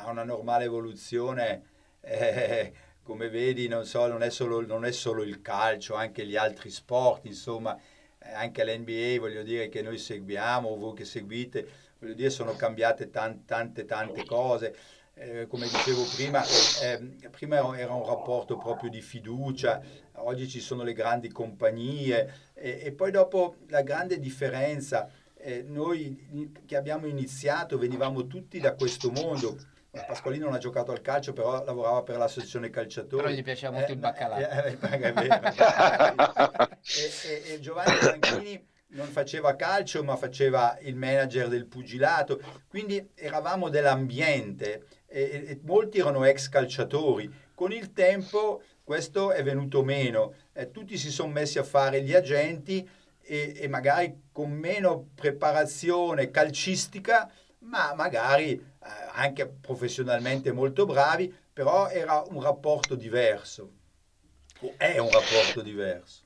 Una 0.05 0.25
normale 0.25 0.65
evoluzione. 0.65 1.63
Eh, 2.01 2.74
come 3.01 3.29
vedi, 3.29 3.69
non, 3.69 3.86
so, 3.86 4.07
non, 4.07 4.24
è 4.24 4.29
solo, 4.29 4.60
non, 4.65 4.83
è 4.83 4.91
solo, 4.91 5.24
il 5.24 5.41
calcio, 5.41 5.95
anche 5.95 6.25
gli 6.25 6.36
altri 6.36 6.69
sport, 6.69 7.27
insomma, 7.27 7.79
eh, 8.19 8.33
anche 8.33 8.65
l'NBA, 8.65 9.22
voglio 9.22 9.41
dire, 9.41 9.69
che 9.69 9.81
noi 9.81 9.98
seguiamo, 9.98 10.75
voi 10.75 10.95
che 10.95 11.05
seguite, 11.05 11.83
voglio 12.03 12.15
dire, 12.15 12.29
sono 12.29 12.53
cambiate 12.55 13.10
tante, 13.10 13.43
tante, 13.45 13.86
tante 13.86 14.25
cose. 14.25 14.75
Eh, 15.15 15.48
come 15.48 15.67
dicevo 15.67 16.03
prima, 16.15 16.43
eh, 16.81 17.29
prima 17.29 17.77
era 17.77 17.93
un 17.93 18.05
rapporto 18.05 18.57
proprio 18.57 18.89
di 18.89 19.00
fiducia, 19.00 19.79
oggi 20.13 20.50
ci 20.50 20.60
sono 20.60 20.81
le 20.81 20.93
grandi 20.93 21.29
compagnie 21.29 22.51
e, 22.55 22.79
e 22.83 22.91
poi 22.93 23.12
dopo 23.12 23.57
la 23.67 23.83
grande 23.83 24.17
differenza, 24.17 25.07
eh, 25.36 25.62
noi 25.62 26.51
che 26.65 26.75
abbiamo 26.75 27.05
iniziato 27.05 27.77
venivamo 27.77 28.25
tutti 28.25 28.60
da 28.60 28.74
questo 28.74 29.12
mondo, 29.12 29.55
Pasqualino 29.91 30.45
non 30.45 30.55
ha 30.55 30.57
giocato 30.57 30.91
al 30.91 31.01
calcio, 31.01 31.33
però 31.33 31.63
lavorava 31.63 32.01
per 32.01 32.17
l'associazione 32.17 32.72
calciatori. 32.72 33.22
Però 33.22 33.36
gli 33.36 33.43
piaceva 33.43 33.74
molto 33.74 33.91
eh, 33.91 33.93
il 33.93 34.00
baccalà. 34.00 34.65
Eh, 34.65 34.77
e, 36.81 37.12
e, 37.27 37.53
e, 37.53 37.60
Giovanni 37.60 37.95
Franchini 37.98 38.72
non 38.94 39.08
faceva 39.08 39.56
calcio, 39.56 40.04
ma 40.04 40.16
faceva 40.16 40.78
il 40.82 40.96
manager 40.96 41.48
del 41.48 41.66
pugilato. 41.66 42.40
Quindi 42.68 43.12
eravamo 43.16 43.70
dell'ambiente 43.70 44.86
e, 45.06 45.44
e 45.48 45.60
molti 45.64 46.00
erano 46.00 46.24
ex 46.26 46.50
calciatori. 46.50 47.32
Con 47.54 47.72
il 47.72 47.94
tempo 47.94 48.64
questo 48.84 49.32
è 49.32 49.44
venuto 49.44 49.84
meno. 49.84 50.34
Eh, 50.54 50.72
tutti 50.72 50.98
si 50.98 51.12
sono 51.12 51.32
messi 51.32 51.60
a 51.60 51.64
fare 51.64 52.02
gli 52.02 52.14
agenti 52.14 52.88
e, 53.22 53.54
e 53.56 53.68
magari 53.68 54.24
con 54.32 54.52
meno 54.52 55.10
preparazione 55.16 56.30
calcistica 56.32 57.32
ma 57.64 57.94
magari 57.96 58.52
eh, 58.52 58.62
anche 59.14 59.48
professionalmente 59.48 60.52
molto 60.52 60.86
bravi, 60.86 61.34
però 61.54 61.88
era 61.90 62.24
un 62.28 62.42
rapporto 62.42 62.96
diverso, 62.96 63.72
è 64.78 64.98
un 64.98 65.10
rapporto 65.10 65.62
diverso. 65.62 66.23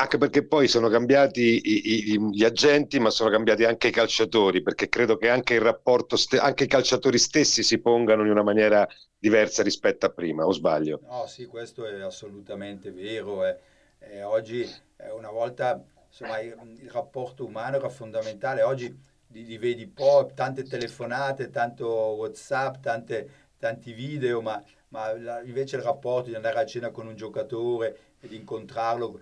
Anche 0.00 0.16
perché 0.16 0.46
poi 0.46 0.68
sono 0.68 0.88
cambiati 0.88 1.60
i, 1.64 2.12
i, 2.12 2.30
gli 2.30 2.44
agenti, 2.44 3.00
ma 3.00 3.10
sono 3.10 3.30
cambiati 3.30 3.64
anche 3.64 3.88
i 3.88 3.90
calciatori, 3.90 4.62
perché 4.62 4.88
credo 4.88 5.16
che 5.16 5.28
anche 5.28 5.54
il 5.54 5.60
rapporto, 5.60 6.16
ste- 6.16 6.38
anche 6.38 6.64
i 6.64 6.68
calciatori 6.68 7.18
stessi 7.18 7.64
si 7.64 7.80
pongano 7.80 8.24
in 8.24 8.30
una 8.30 8.44
maniera 8.44 8.86
diversa 9.18 9.64
rispetto 9.64 10.06
a 10.06 10.10
prima, 10.10 10.46
o 10.46 10.52
sbaglio? 10.52 11.00
No, 11.02 11.26
sì, 11.26 11.46
questo 11.46 11.84
è 11.84 12.00
assolutamente 12.00 12.92
vero. 12.92 13.44
Eh. 13.44 13.58
Eh, 13.98 14.22
oggi, 14.22 14.60
eh, 14.98 15.10
una 15.10 15.30
volta, 15.30 15.82
insomma, 16.06 16.38
il, 16.38 16.54
il 16.80 16.90
rapporto 16.90 17.44
umano 17.44 17.76
era 17.78 17.88
fondamentale, 17.88 18.62
oggi 18.62 18.96
li, 19.28 19.44
li 19.44 19.58
vedi 19.58 19.88
po', 19.88 20.30
tante 20.32 20.62
telefonate, 20.62 21.50
tanto 21.50 21.88
Whatsapp, 21.88 22.76
tante, 22.80 23.30
tanti 23.58 23.92
video, 23.92 24.40
ma, 24.42 24.62
ma 24.90 25.12
la, 25.18 25.42
invece 25.42 25.74
il 25.74 25.82
rapporto 25.82 26.28
di 26.28 26.36
andare 26.36 26.60
a 26.60 26.64
cena 26.66 26.90
con 26.90 27.08
un 27.08 27.16
giocatore 27.16 28.07
di 28.26 28.34
incontrarlo, 28.34 29.20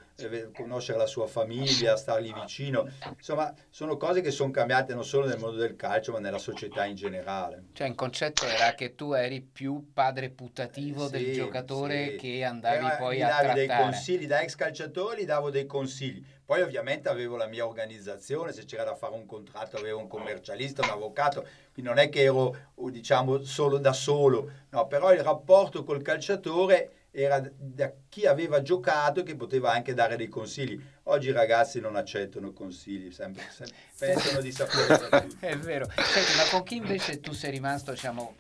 conoscere 0.55 0.97
la 0.97 1.07
sua 1.07 1.27
famiglia, 1.27 1.97
stargli 1.97 2.33
vicino, 2.33 2.89
insomma 3.17 3.53
sono 3.69 3.99
cose 3.99 4.23
che 4.23 4.31
sono 4.31 4.51
cambiate 4.51 4.95
non 4.95 5.05
solo 5.05 5.27
nel 5.27 5.39
mondo 5.39 5.59
del 5.59 5.77
calcio 5.77 6.13
ma 6.13 6.19
nella 6.19 6.39
società 6.39 6.87
in 6.87 6.95
generale. 6.95 7.65
Cioè 7.73 7.89
il 7.89 7.95
concetto 7.95 8.47
era 8.47 8.75
che 8.75 8.95
tu 8.95 9.13
eri 9.13 9.43
più 9.43 9.91
padre 9.93 10.31
putativo 10.31 11.07
eh, 11.07 11.11
del 11.11 11.35
giocatore 11.35 12.13
sì. 12.13 12.17
che 12.17 12.45
andavi 12.45 12.87
era, 12.87 12.97
poi 12.97 13.23
a 13.23 13.29
trattare. 13.29 13.67
dei 13.67 13.77
consigli, 13.77 14.27
da 14.27 14.41
ex 14.41 14.55
calciatori 14.55 15.27
davo 15.27 15.51
dei 15.51 15.67
consigli, 15.67 16.25
poi 16.47 16.63
ovviamente 16.63 17.11
avevo 17.11 17.37
la 17.37 17.47
mia 17.47 17.67
organizzazione, 17.67 18.53
se 18.53 18.65
c'era 18.65 18.85
da 18.85 18.95
fare 18.95 19.15
un 19.15 19.27
contratto 19.27 19.77
avevo 19.77 19.99
un 19.99 20.09
commercialista, 20.09 20.83
un 20.83 20.91
avvocato, 20.91 21.47
quindi 21.73 21.91
non 21.91 21.99
è 21.99 22.09
che 22.09 22.23
ero 22.23 22.57
diciamo 22.75 23.43
solo 23.43 23.77
da 23.77 23.93
solo, 23.93 24.51
no, 24.71 24.87
però 24.87 25.13
il 25.13 25.21
rapporto 25.21 25.85
col 25.85 26.01
calciatore 26.01 26.93
era 27.17 27.41
da 27.57 27.91
chi 28.11 28.27
aveva 28.27 28.61
giocato 28.61 29.21
e 29.21 29.23
che 29.23 29.37
poteva 29.37 29.73
anche 29.73 29.95
dare 29.95 30.17
dei 30.17 30.29
consigli. 30.29 30.79
Oggi 31.05 31.29
i 31.29 31.33
ragazzi 31.33 31.81
non 31.81 31.97
accettano 31.97 32.53
consigli, 32.53 33.11
sempre, 33.11 33.45
sempre 33.51 33.77
pensano 33.99 34.41
di 34.41 34.53
sapere. 34.53 35.29
È 35.41 35.57
vero. 35.57 35.87
Senti, 35.97 36.37
ma 36.37 36.45
con 36.51 36.63
chi 36.63 36.77
invece 36.77 37.21
tu 37.21 37.33
sei 37.33 37.53
rimasto, 37.53 37.93
diciamo, 37.93 38.35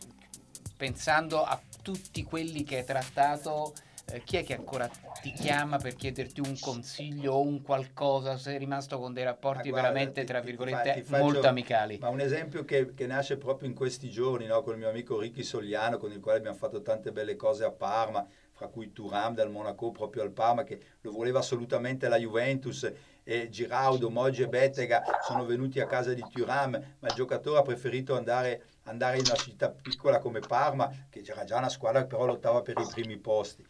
pensando 0.76 1.42
a 1.42 1.58
tutti 1.82 2.22
quelli 2.22 2.64
che 2.64 2.78
hai 2.78 2.84
trattato, 2.84 3.72
eh, 4.08 4.22
chi 4.22 4.36
è 4.36 4.44
che 4.44 4.54
ancora 4.54 4.88
ti 5.22 5.32
chiama 5.32 5.78
per 5.78 5.94
chiederti 5.94 6.40
un 6.40 6.56
consiglio 6.60 7.32
o 7.32 7.40
un 7.40 7.62
qualcosa? 7.62 8.36
Sei 8.36 8.58
rimasto 8.58 8.98
con 8.98 9.14
dei 9.14 9.24
rapporti 9.24 9.70
guarda, 9.70 9.88
veramente, 9.88 10.24
tra 10.24 10.40
virgolette, 10.40 10.92
ti, 10.92 11.00
ti 11.00 11.06
faccio, 11.06 11.22
molto 11.22 11.48
amicali. 11.48 11.98
Ma 11.98 12.10
un 12.10 12.20
esempio 12.20 12.64
che, 12.66 12.92
che, 12.94 13.06
nasce 13.06 13.38
proprio 13.38 13.68
in 13.68 13.74
questi 13.74 14.10
giorni, 14.10 14.44
no? 14.44 14.62
con 14.62 14.74
il 14.74 14.80
mio 14.80 14.90
amico 14.90 15.18
Ricky 15.18 15.42
Sogliano, 15.42 15.96
con 15.96 16.12
il 16.12 16.20
quale 16.20 16.38
abbiamo 16.38 16.56
fatto 16.56 16.82
tante 16.82 17.10
belle 17.10 17.36
cose 17.36 17.64
a 17.64 17.70
Parma, 17.70 18.26
fra 18.56 18.68
cui 18.68 18.90
Turam 18.90 19.34
dal 19.34 19.50
Monaco 19.50 19.90
proprio 19.90 20.22
al 20.22 20.32
Parma 20.32 20.64
che 20.64 20.80
lo 21.02 21.12
voleva 21.12 21.40
assolutamente 21.40 22.08
la 22.08 22.16
Juventus 22.16 22.90
e 23.22 23.50
Giraudo, 23.50 24.08
Moggi 24.08 24.42
e 24.42 24.48
Bettega 24.48 25.02
sono 25.20 25.44
venuti 25.44 25.78
a 25.78 25.86
casa 25.86 26.14
di 26.14 26.26
Turam 26.26 26.70
ma 26.98 27.08
il 27.08 27.14
giocatore 27.14 27.58
ha 27.58 27.62
preferito 27.62 28.16
andare, 28.16 28.68
andare 28.84 29.18
in 29.18 29.24
una 29.24 29.36
città 29.36 29.68
piccola 29.70 30.18
come 30.18 30.40
Parma 30.40 30.90
che 31.10 31.20
c'era 31.20 31.44
già 31.44 31.58
una 31.58 31.68
squadra 31.68 32.00
che 32.00 32.06
però 32.06 32.24
lottava 32.24 32.62
per 32.62 32.78
i 32.78 32.86
primi 32.86 33.18
posti. 33.18 33.64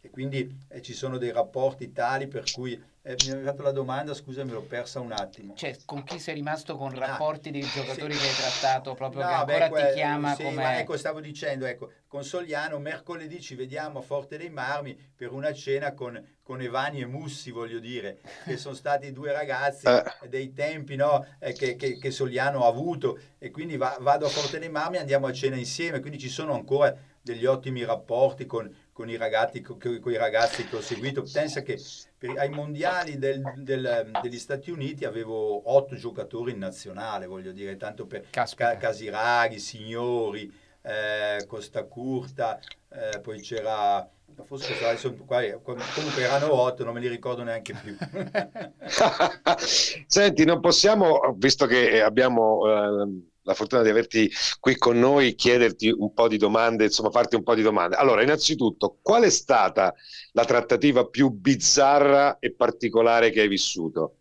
E 0.00 0.10
quindi 0.10 0.64
eh, 0.66 0.82
ci 0.82 0.94
sono 0.94 1.16
dei 1.16 1.30
rapporti 1.30 1.92
tali 1.92 2.26
per 2.26 2.50
cui 2.50 2.82
eh, 3.04 3.16
mi 3.26 3.32
hai 3.32 3.42
fatto 3.42 3.62
la 3.62 3.72
domanda, 3.72 4.14
scusa, 4.14 4.44
me 4.44 4.52
l'ho 4.52 4.62
persa 4.62 5.00
un 5.00 5.10
attimo. 5.10 5.54
Cioè, 5.56 5.76
con 5.84 6.04
chi 6.04 6.20
sei 6.20 6.34
rimasto 6.34 6.76
con 6.76 6.94
ah, 6.94 7.06
rapporti 7.06 7.48
ah, 7.48 7.52
dei 7.52 7.62
giocatori 7.62 8.12
sì. 8.14 8.20
che 8.20 8.28
hai 8.28 8.34
trattato 8.34 8.94
proprio 8.94 9.22
no, 9.22 9.28
che 9.28 9.34
ancora 9.34 9.68
beh, 9.68 9.88
ti 9.88 9.94
chiama 9.94 10.34
sì, 10.36 10.44
come... 10.44 10.78
ecco, 10.78 10.96
stavo 10.96 11.20
dicendo, 11.20 11.66
ecco, 11.66 11.90
con 12.06 12.22
Soliano 12.22 12.78
mercoledì 12.78 13.40
ci 13.40 13.56
vediamo 13.56 13.98
a 13.98 14.02
Forte 14.02 14.38
dei 14.38 14.50
Marmi 14.50 14.96
per 15.16 15.32
una 15.32 15.52
cena 15.52 15.94
con, 15.94 16.24
con 16.44 16.60
Evani 16.60 17.00
e 17.00 17.06
Mussi, 17.06 17.50
voglio 17.50 17.80
dire, 17.80 18.20
che 18.44 18.56
sono 18.56 18.76
stati 18.76 19.10
due 19.10 19.32
ragazzi 19.32 19.86
eh. 19.90 20.28
dei 20.28 20.52
tempi 20.52 20.94
no, 20.94 21.26
eh, 21.40 21.54
che, 21.54 21.74
che, 21.74 21.98
che, 21.98 22.10
Soliano 22.12 22.64
ha 22.64 22.68
avuto 22.68 23.18
e 23.38 23.50
quindi 23.50 23.76
va, 23.76 23.96
vado 24.00 24.26
a 24.26 24.28
Forte 24.28 24.60
dei 24.60 24.70
Marmi 24.70 24.98
e 24.98 25.00
andiamo 25.00 25.26
a 25.26 25.32
cena 25.32 25.56
insieme, 25.56 25.98
quindi 25.98 26.20
ci 26.20 26.28
sono 26.28 26.54
ancora 26.54 26.96
degli 27.20 27.46
ottimi 27.46 27.84
rapporti 27.84 28.46
con, 28.46 28.72
con 28.92 29.08
i 29.08 29.16
ragazzi, 29.16 29.60
con, 29.60 29.78
con 29.78 30.12
i 30.12 30.16
ragazzi 30.16 30.66
che 30.66 30.76
ho 30.76 30.80
seguito. 30.80 31.24
Pensa 31.30 31.62
che 31.62 31.80
per, 32.16 32.38
ai 32.38 32.50
mondiali 32.50 33.18
del, 33.18 33.42
del, 33.56 34.10
degli 34.20 34.38
Stati 34.38 34.70
Uniti 34.70 35.04
avevo 35.04 35.70
otto 35.72 35.96
giocatori 35.96 36.52
in 36.52 36.58
nazionale, 36.58 37.26
voglio 37.26 37.52
dire, 37.52 37.76
tanto 37.76 38.06
per 38.06 38.26
Ca, 38.30 38.76
Casiraghi, 38.76 39.58
Signori, 39.58 40.52
eh, 40.82 41.44
Costa 41.46 41.84
Curta, 41.84 42.58
eh, 42.90 43.20
poi 43.20 43.40
c'era 43.40 44.08
forse 44.46 44.72
adesso 44.82 45.12
qua, 45.26 45.42
comunque 45.62 46.22
erano 46.22 46.54
otto, 46.54 46.84
non 46.84 46.94
me 46.94 47.00
li 47.00 47.08
ricordo 47.08 47.42
neanche 47.42 47.74
più. 47.74 47.94
Senti, 50.06 50.44
non 50.44 50.60
possiamo, 50.60 51.34
visto 51.36 51.66
che 51.66 52.02
abbiamo 52.02 52.66
eh, 52.66 53.30
la 53.42 53.54
fortuna 53.54 53.82
di 53.82 53.88
averti 53.88 54.30
qui 54.60 54.76
con 54.76 54.98
noi, 54.98 55.34
chiederti 55.34 55.90
un 55.90 56.12
po' 56.12 56.28
di 56.28 56.36
domande, 56.36 56.84
insomma 56.84 57.10
farti 57.10 57.34
un 57.34 57.42
po' 57.42 57.54
di 57.54 57.62
domande. 57.62 57.96
Allora, 57.96 58.22
innanzitutto, 58.22 58.98
qual 59.02 59.24
è 59.24 59.30
stata 59.30 59.94
la 60.32 60.44
trattativa 60.44 61.06
più 61.06 61.30
bizzarra 61.30 62.38
e 62.38 62.52
particolare 62.52 63.30
che 63.30 63.40
hai 63.40 63.48
vissuto? 63.48 64.16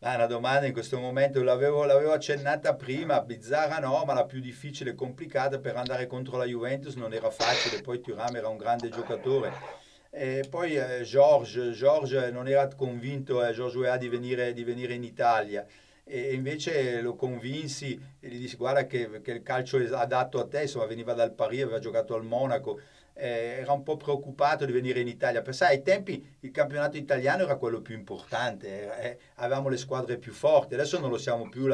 Ah, 0.00 0.16
una 0.16 0.26
domanda 0.26 0.66
in 0.66 0.74
questo 0.74 0.98
momento 0.98 1.42
l'avevo, 1.42 1.84
l'avevo, 1.84 2.12
accennata 2.12 2.74
prima, 2.74 3.22
bizzarra 3.22 3.78
no, 3.78 4.04
ma 4.04 4.12
la 4.12 4.26
più 4.26 4.38
difficile 4.38 4.90
e 4.90 4.94
complicata 4.94 5.58
per 5.58 5.76
andare 5.76 6.06
contro 6.06 6.36
la 6.36 6.44
Juventus 6.44 6.96
non 6.96 7.14
era 7.14 7.30
facile, 7.30 7.80
poi 7.80 8.00
Thuram 8.02 8.36
era 8.36 8.48
un 8.48 8.58
grande 8.58 8.90
giocatore. 8.90 9.82
E 10.10 10.44
poi 10.48 10.76
eh, 10.76 11.02
George, 11.02 11.72
George 11.72 12.30
non 12.30 12.46
era 12.46 12.68
convinto, 12.74 13.42
eh, 13.42 13.58
Weah 13.58 13.96
di 13.96 14.08
venire, 14.08 14.52
di 14.52 14.62
venire 14.62 14.92
in 14.92 15.04
Italia 15.04 15.66
e 16.04 16.34
invece 16.34 17.00
lo 17.00 17.16
convinsi 17.16 17.98
e 18.20 18.28
gli 18.28 18.38
dissi 18.38 18.56
guarda 18.56 18.86
che, 18.86 19.20
che 19.22 19.32
il 19.32 19.42
calcio 19.42 19.78
è 19.78 19.88
adatto 19.92 20.38
a 20.38 20.46
te, 20.46 20.62
insomma 20.62 20.84
veniva 20.84 21.14
dal 21.14 21.32
Paris, 21.32 21.62
aveva 21.62 21.78
giocato 21.78 22.14
al 22.14 22.24
Monaco, 22.24 22.78
eh, 23.14 23.58
era 23.60 23.72
un 23.72 23.82
po' 23.82 23.96
preoccupato 23.96 24.64
di 24.64 24.72
venire 24.72 25.00
in 25.00 25.08
Italia, 25.08 25.40
perché 25.40 25.56
sai, 25.56 25.76
ai 25.76 25.82
tempi 25.82 26.36
il 26.40 26.50
campionato 26.50 26.96
italiano 26.96 27.44
era 27.44 27.56
quello 27.56 27.80
più 27.80 27.94
importante, 27.94 28.98
eh, 29.00 29.18
avevamo 29.36 29.68
le 29.68 29.76
squadre 29.76 30.18
più 30.18 30.32
forti, 30.32 30.74
adesso 30.74 30.98
non 30.98 31.10
lo 31.10 31.18
siamo 31.18 31.48
più, 31.48 31.66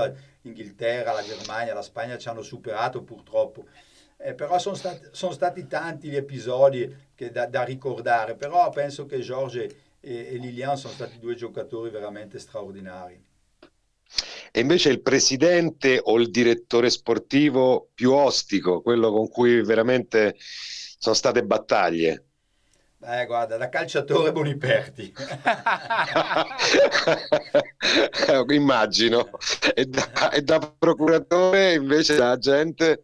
l'Inghilterra, 0.42 1.12
la 1.12 1.22
Germania, 1.22 1.74
la 1.74 1.82
Spagna 1.82 2.18
ci 2.18 2.28
hanno 2.28 2.42
superato 2.42 3.02
purtroppo. 3.02 3.66
Eh, 4.22 4.34
però 4.34 4.58
sono 4.58 4.74
stati, 4.74 5.08
sono 5.12 5.32
stati, 5.32 5.66
tanti 5.66 6.08
gli 6.08 6.16
episodi 6.16 6.94
da, 7.32 7.46
da, 7.46 7.64
ricordare, 7.64 8.34
però 8.34 8.68
penso 8.68 9.06
che 9.06 9.20
George 9.20 9.96
e, 9.98 10.34
e 10.34 10.36
Lilian 10.36 10.76
sono 10.76 10.92
stati 10.92 11.18
due 11.18 11.34
giocatori 11.34 11.88
veramente 11.88 12.38
straordinari. 12.38 13.29
E 14.52 14.60
invece 14.60 14.90
il 14.90 15.00
presidente 15.00 16.00
o 16.02 16.18
il 16.18 16.30
direttore 16.30 16.90
sportivo 16.90 17.88
più 17.94 18.12
ostico, 18.12 18.82
quello 18.82 19.12
con 19.12 19.28
cui 19.28 19.62
veramente 19.62 20.36
sono 20.38 21.14
state 21.14 21.44
battaglie? 21.44 22.24
Eh, 23.02 23.24
guarda, 23.24 23.56
da 23.56 23.70
calciatore 23.70 24.30
Boniperti. 24.30 25.10
Immagino. 28.50 29.30
E 29.74 29.86
da, 29.86 30.30
e 30.30 30.42
da, 30.42 30.58
procuratore 30.58 31.72
invece 31.72 32.16
da 32.16 32.32
agente? 32.32 33.00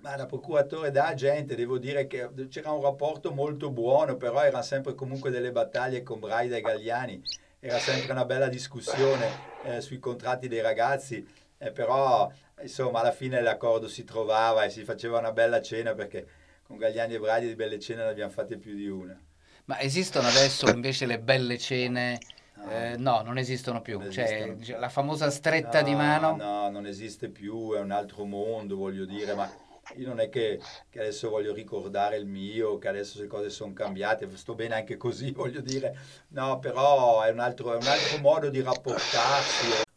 Ma 0.00 0.16
da 0.16 0.24
procuratore 0.24 0.90
da 0.90 1.08
agente 1.08 1.56
devo 1.56 1.76
dire 1.76 2.06
che 2.06 2.30
c'era 2.48 2.70
un 2.70 2.80
rapporto 2.80 3.30
molto 3.30 3.70
buono, 3.70 4.16
però 4.16 4.42
erano 4.42 4.62
sempre 4.62 4.94
comunque 4.94 5.30
delle 5.30 5.52
battaglie 5.52 6.02
con 6.02 6.20
Braida 6.20 6.56
e 6.56 6.62
Gagliani. 6.62 7.22
Era 7.60 7.78
sempre 7.78 8.12
una 8.12 8.24
bella 8.24 8.48
discussione 8.48 9.26
eh, 9.64 9.80
sui 9.80 9.98
contratti 9.98 10.46
dei 10.46 10.60
ragazzi, 10.60 11.26
eh, 11.58 11.72
però 11.72 12.30
insomma 12.62 13.00
alla 13.00 13.10
fine 13.10 13.40
l'accordo 13.40 13.88
si 13.88 14.04
trovava 14.04 14.62
e 14.62 14.70
si 14.70 14.84
faceva 14.84 15.18
una 15.18 15.32
bella 15.32 15.60
cena 15.60 15.92
perché 15.92 16.26
con 16.62 16.76
Gagliani 16.76 17.14
e 17.14 17.18
Bradi 17.18 17.46
di 17.48 17.56
belle 17.56 17.80
cene 17.80 18.04
ne 18.04 18.10
abbiamo 18.10 18.30
fatte 18.30 18.58
più 18.58 18.76
di 18.76 18.86
una. 18.86 19.20
Ma 19.64 19.80
esistono 19.80 20.28
adesso 20.28 20.68
invece 20.68 21.06
le 21.06 21.18
belle 21.18 21.58
cene? 21.58 22.20
No, 22.54 22.70
eh, 22.70 22.96
no 22.96 23.22
non 23.22 23.38
esistono 23.38 23.82
più. 23.82 23.98
Non 23.98 24.12
cioè, 24.12 24.54
esistono. 24.56 24.78
la 24.78 24.88
famosa 24.88 25.28
stretta 25.28 25.80
no, 25.80 25.88
di 25.88 25.94
mano? 25.96 26.36
No, 26.36 26.70
non 26.70 26.86
esiste 26.86 27.28
più, 27.28 27.74
è 27.74 27.80
un 27.80 27.90
altro 27.90 28.24
mondo, 28.24 28.76
voglio 28.76 29.04
dire, 29.04 29.34
ma 29.34 29.50
io 29.96 30.06
non 30.06 30.20
è 30.20 30.28
che, 30.28 30.60
che, 30.90 31.00
adesso 31.00 31.28
voglio 31.28 31.52
ricordare 31.52 32.16
il 32.16 32.26
mio, 32.26 32.78
che 32.78 32.88
adesso 32.88 33.20
le 33.20 33.26
cose 33.26 33.50
sono 33.50 33.72
cambiate, 33.72 34.28
sto 34.36 34.54
bene 34.54 34.74
anche 34.74 34.96
così, 34.96 35.30
voglio 35.36 35.60
dire, 35.60 35.96
no, 36.28 36.58
però 36.58 37.22
è 37.22 37.30
un 37.30 37.40
altro, 37.40 37.72
è 37.72 37.76
un 37.76 37.86
altro 37.86 38.18
modo 38.18 38.48
di 38.50 38.60
rapportarsi. 38.60 39.86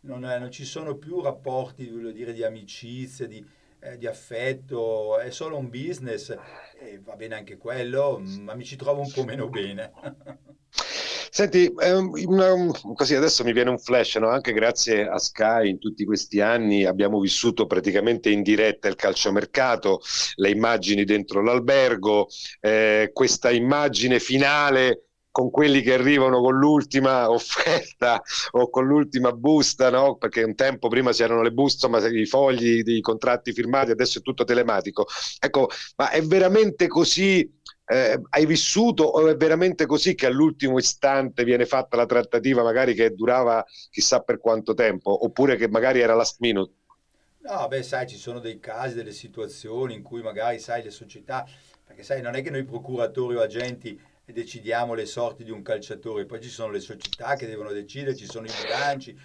Non, 0.00 0.24
è, 0.24 0.38
non, 0.38 0.50
ci 0.50 0.64
sono 0.64 0.96
più 0.96 1.20
rapporti, 1.22 1.88
voglio 1.88 2.10
dire, 2.10 2.32
di 2.32 2.44
amicizia, 2.44 3.26
di, 3.26 3.44
eh, 3.80 3.96
di 3.96 4.06
affetto, 4.06 5.18
è 5.18 5.30
solo 5.30 5.56
un 5.56 5.70
business 5.70 6.36
e 6.78 7.00
va 7.02 7.16
bene 7.16 7.36
anche 7.36 7.56
quello, 7.56 8.20
ma 8.40 8.54
mi 8.54 8.64
ci 8.64 8.76
trovo 8.76 9.00
un 9.00 9.10
po' 9.10 9.24
meno 9.24 9.48
bene. 9.48 9.92
Senti, 11.34 11.68
una, 12.26 12.54
così 12.94 13.16
adesso 13.16 13.42
mi 13.42 13.52
viene 13.52 13.70
un 13.70 13.78
flash, 13.78 14.14
no? 14.16 14.28
anche 14.28 14.52
grazie 14.52 15.08
a 15.08 15.18
Sky 15.18 15.68
in 15.68 15.80
tutti 15.80 16.04
questi 16.04 16.40
anni 16.40 16.84
abbiamo 16.84 17.18
vissuto 17.18 17.66
praticamente 17.66 18.30
in 18.30 18.42
diretta 18.42 18.86
il 18.86 18.94
calciomercato, 18.94 20.00
le 20.36 20.50
immagini 20.50 21.02
dentro 21.02 21.42
l'albergo, 21.42 22.28
eh, 22.60 23.10
questa 23.12 23.50
immagine 23.50 24.20
finale 24.20 25.03
con 25.34 25.50
quelli 25.50 25.82
che 25.82 25.94
arrivano 25.94 26.40
con 26.40 26.54
l'ultima 26.56 27.28
offerta 27.28 28.22
o 28.52 28.70
con 28.70 28.86
l'ultima 28.86 29.32
busta, 29.32 29.90
no? 29.90 30.14
perché 30.14 30.44
un 30.44 30.54
tempo 30.54 30.86
prima 30.86 31.10
c'erano 31.10 31.42
le 31.42 31.50
buste, 31.50 31.88
ma 31.88 31.98
i 32.06 32.24
fogli 32.24 32.84
i 32.86 33.00
contratti 33.00 33.52
firmati, 33.52 33.90
adesso 33.90 34.20
è 34.20 34.22
tutto 34.22 34.44
telematico. 34.44 35.08
Ecco, 35.40 35.68
ma 35.96 36.10
è 36.10 36.22
veramente 36.22 36.86
così? 36.86 37.52
Eh, 37.84 38.20
hai 38.30 38.46
vissuto 38.46 39.02
o 39.02 39.26
è 39.26 39.36
veramente 39.36 39.86
così 39.86 40.14
che 40.14 40.26
all'ultimo 40.26 40.78
istante 40.78 41.42
viene 41.42 41.66
fatta 41.66 41.96
la 41.96 42.06
trattativa, 42.06 42.62
magari 42.62 42.94
che 42.94 43.12
durava 43.12 43.64
chissà 43.90 44.20
per 44.20 44.38
quanto 44.38 44.72
tempo, 44.72 45.24
oppure 45.24 45.56
che 45.56 45.68
magari 45.68 45.98
era 45.98 46.14
last 46.14 46.36
minute? 46.38 46.72
No, 47.40 47.66
beh, 47.66 47.82
sai, 47.82 48.06
ci 48.06 48.16
sono 48.16 48.38
dei 48.38 48.60
casi, 48.60 48.94
delle 48.94 49.10
situazioni 49.10 49.94
in 49.94 50.02
cui 50.04 50.22
magari, 50.22 50.60
sai, 50.60 50.84
le 50.84 50.90
società, 50.90 51.44
perché 51.84 52.04
sai, 52.04 52.22
non 52.22 52.36
è 52.36 52.42
che 52.42 52.50
noi 52.50 52.62
procuratori 52.64 53.34
o 53.34 53.40
agenti 53.40 54.00
e 54.24 54.32
decidiamo 54.32 54.94
le 54.94 55.06
sorti 55.06 55.44
di 55.44 55.50
un 55.50 55.62
calciatore, 55.62 56.24
poi 56.24 56.40
ci 56.40 56.48
sono 56.48 56.72
le 56.72 56.80
società 56.80 57.34
che 57.34 57.46
devono 57.46 57.72
decidere, 57.72 58.16
ci 58.16 58.26
sono 58.26 58.46
i 58.46 58.52
bilanci, 58.62 59.16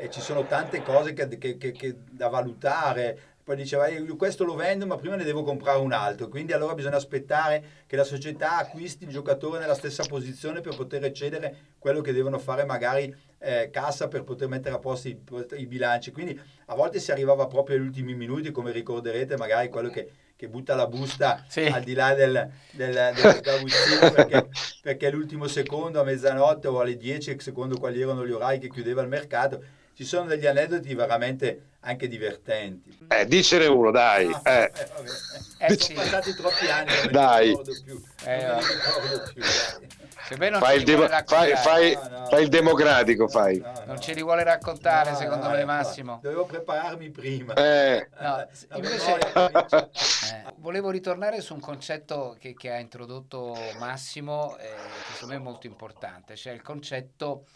e 0.00 0.08
ci 0.10 0.20
sono 0.20 0.46
tante 0.46 0.82
cose 0.82 1.12
che, 1.12 1.26
che, 1.38 1.56
che, 1.56 1.96
da 2.10 2.28
valutare. 2.28 3.36
Poi 3.42 3.56
diceva, 3.56 3.88
io 3.88 4.14
questo 4.14 4.44
lo 4.44 4.54
vendo, 4.54 4.86
ma 4.86 4.96
prima 4.96 5.16
ne 5.16 5.24
devo 5.24 5.42
comprare 5.42 5.78
un 5.78 5.92
altro. 5.92 6.28
Quindi 6.28 6.52
allora 6.52 6.74
bisogna 6.74 6.96
aspettare 6.96 7.84
che 7.86 7.96
la 7.96 8.04
società 8.04 8.58
acquisti 8.58 9.04
il 9.04 9.10
giocatore 9.10 9.58
nella 9.58 9.74
stessa 9.74 10.04
posizione 10.06 10.60
per 10.60 10.76
poter 10.76 11.02
eccedere 11.04 11.74
quello 11.78 12.00
che 12.00 12.12
devono 12.12 12.38
fare 12.38 12.64
magari 12.64 13.12
eh, 13.38 13.70
cassa 13.72 14.06
per 14.06 14.22
poter 14.22 14.48
mettere 14.48 14.74
a 14.74 14.78
posto 14.78 15.08
i, 15.08 15.18
i 15.56 15.66
bilanci. 15.66 16.12
Quindi 16.12 16.38
a 16.66 16.74
volte 16.74 17.00
si 17.00 17.10
arrivava 17.10 17.46
proprio 17.46 17.76
agli 17.76 17.86
ultimi 17.86 18.14
minuti, 18.14 18.52
come 18.52 18.70
ricorderete, 18.70 19.36
magari 19.36 19.68
quello 19.68 19.88
che 19.88 20.10
che 20.38 20.46
butta 20.46 20.76
la 20.76 20.86
busta 20.86 21.44
sì. 21.48 21.66
al 21.66 21.82
di 21.82 21.94
là 21.94 22.14
del, 22.14 22.48
del, 22.70 22.92
del 22.92 23.42
perché, 24.14 24.48
perché 24.80 25.10
l'ultimo 25.10 25.48
secondo 25.48 26.00
a 26.00 26.04
mezzanotte 26.04 26.68
o 26.68 26.78
alle 26.78 26.96
10, 26.96 27.40
secondo 27.40 27.76
quali 27.76 28.00
erano 28.00 28.24
gli 28.24 28.30
orari 28.30 28.60
che 28.60 28.68
chiudeva 28.68 29.02
il 29.02 29.08
mercato, 29.08 29.60
ci 29.94 30.04
sono 30.04 30.26
degli 30.26 30.46
aneddoti 30.46 30.94
veramente 30.94 31.67
anche 31.88 32.06
divertenti. 32.06 32.96
Eh, 33.08 33.26
dicene 33.26 33.66
uno, 33.66 33.90
dai. 33.90 34.30
Ah, 34.42 34.52
eh. 34.52 34.72
Eh, 35.58 35.78
sono 35.78 36.00
passati 36.00 36.34
troppi 36.34 36.68
anni, 36.68 36.90
non 37.02 37.12
dai. 37.12 37.58
più. 37.82 38.02
Eh, 38.24 38.46
non 40.50 40.60
fai, 40.60 40.76
il 40.76 40.84
demo- 40.84 41.08
fai, 41.08 41.56
fai, 41.56 41.94
no, 41.94 42.18
no, 42.18 42.26
fai, 42.26 42.42
il 42.42 42.48
democratico, 42.50 43.22
no, 43.22 43.28
fai. 43.30 43.64
non 43.86 43.98
ce 43.98 44.12
li 44.12 44.22
vuole 44.22 44.44
raccontare, 44.44 45.14
secondo 45.14 45.48
me, 45.48 45.64
Massimo. 45.64 46.20
Dovevo 46.22 46.44
prepararmi 46.44 47.08
prima. 47.08 47.54
Eh. 47.54 48.06
Invece, 48.74 49.18
eh, 49.18 50.52
volevo 50.56 50.90
ritornare 50.90 51.40
su 51.40 51.54
un 51.54 51.60
concetto 51.60 52.36
che, 52.38 52.52
che 52.52 52.70
ha 52.70 52.78
introdotto 52.78 53.56
Massimo, 53.78 54.58
eh, 54.58 54.66
che 54.66 55.12
secondo 55.14 55.34
me 55.34 55.40
è 55.40 55.42
molto 55.42 55.66
importante, 55.66 56.36
cioè 56.36 56.52
il 56.52 56.60
concetto 56.60 57.46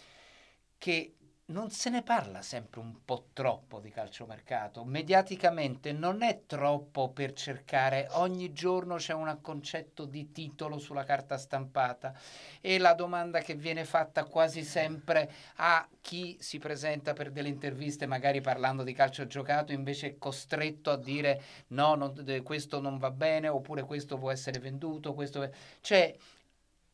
che 0.79 1.17
non 1.53 1.71
se 1.71 1.91
ne 1.91 2.03
parla 2.03 2.43
sempre 2.43 2.81
un 2.81 3.05
po' 3.05 3.27
troppo 3.33 3.79
di 3.79 3.91
calciomercato. 3.91 4.85
Mediaticamente 4.85 5.93
non 5.93 6.23
è 6.23 6.43
troppo 6.47 7.11
per 7.11 7.35
cercare, 7.35 8.09
ogni 8.13 8.53
giorno 8.53 8.97
c'è 8.97 9.13
un 9.13 9.39
concetto 9.41 10.07
di 10.07 10.33
titolo 10.33 10.79
sulla 10.79 11.05
carta 11.05 11.37
stampata 11.37 12.15
e 12.61 12.79
la 12.79 12.95
domanda 12.95 13.41
che 13.41 13.55
viene 13.55 13.85
fatta 13.85 14.25
quasi 14.25 14.65
sempre 14.65 15.31
a 15.57 15.87
chi 16.01 16.37
si 16.41 16.59
presenta 16.59 17.13
per 17.13 17.31
delle 17.31 17.49
interviste, 17.49 18.07
magari 18.07 18.41
parlando 18.41 18.83
di 18.83 18.95
calcio 18.95 19.27
giocato, 19.27 19.73
invece 19.73 20.09
è 20.09 20.19
costretto 20.19 20.91
a 20.91 20.97
dire 20.97 21.43
no, 21.69 21.95
non, 21.95 22.43
questo 22.43 22.81
non 22.81 22.97
va 22.99 23.11
bene 23.11 23.49
oppure 23.49 23.85
questo 23.85 24.17
può 24.17 24.31
essere 24.31 24.59
venduto. 24.59 25.13
Questo... 25.13 25.49
Cioè, 25.81 26.17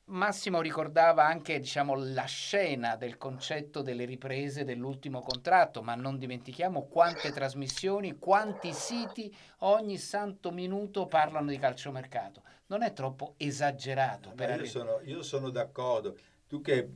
Massimo 0.08 0.62
ricordava 0.62 1.26
anche 1.26 1.58
diciamo, 1.58 1.94
la 1.94 2.24
scena 2.24 2.96
del 2.96 3.18
concetto 3.18 3.82
delle 3.82 4.06
riprese 4.06 4.64
dell'ultimo 4.64 5.20
contratto, 5.20 5.82
ma 5.82 5.94
non 5.94 6.16
dimentichiamo 6.16 6.86
quante 6.86 7.30
trasmissioni, 7.30 8.18
quanti 8.18 8.72
siti 8.72 9.34
ogni 9.58 9.98
santo 9.98 10.50
minuto 10.50 11.06
parlano 11.06 11.50
di 11.50 11.58
calciomercato. 11.58 12.42
Non 12.66 12.82
è 12.82 12.92
troppo 12.94 13.34
esagerato? 13.36 14.32
No, 14.34 14.44
io, 14.46 14.64
sono, 14.64 15.00
io 15.04 15.22
sono 15.22 15.50
d'accordo. 15.50 16.16
Tu 16.46 16.62
che 16.62 16.88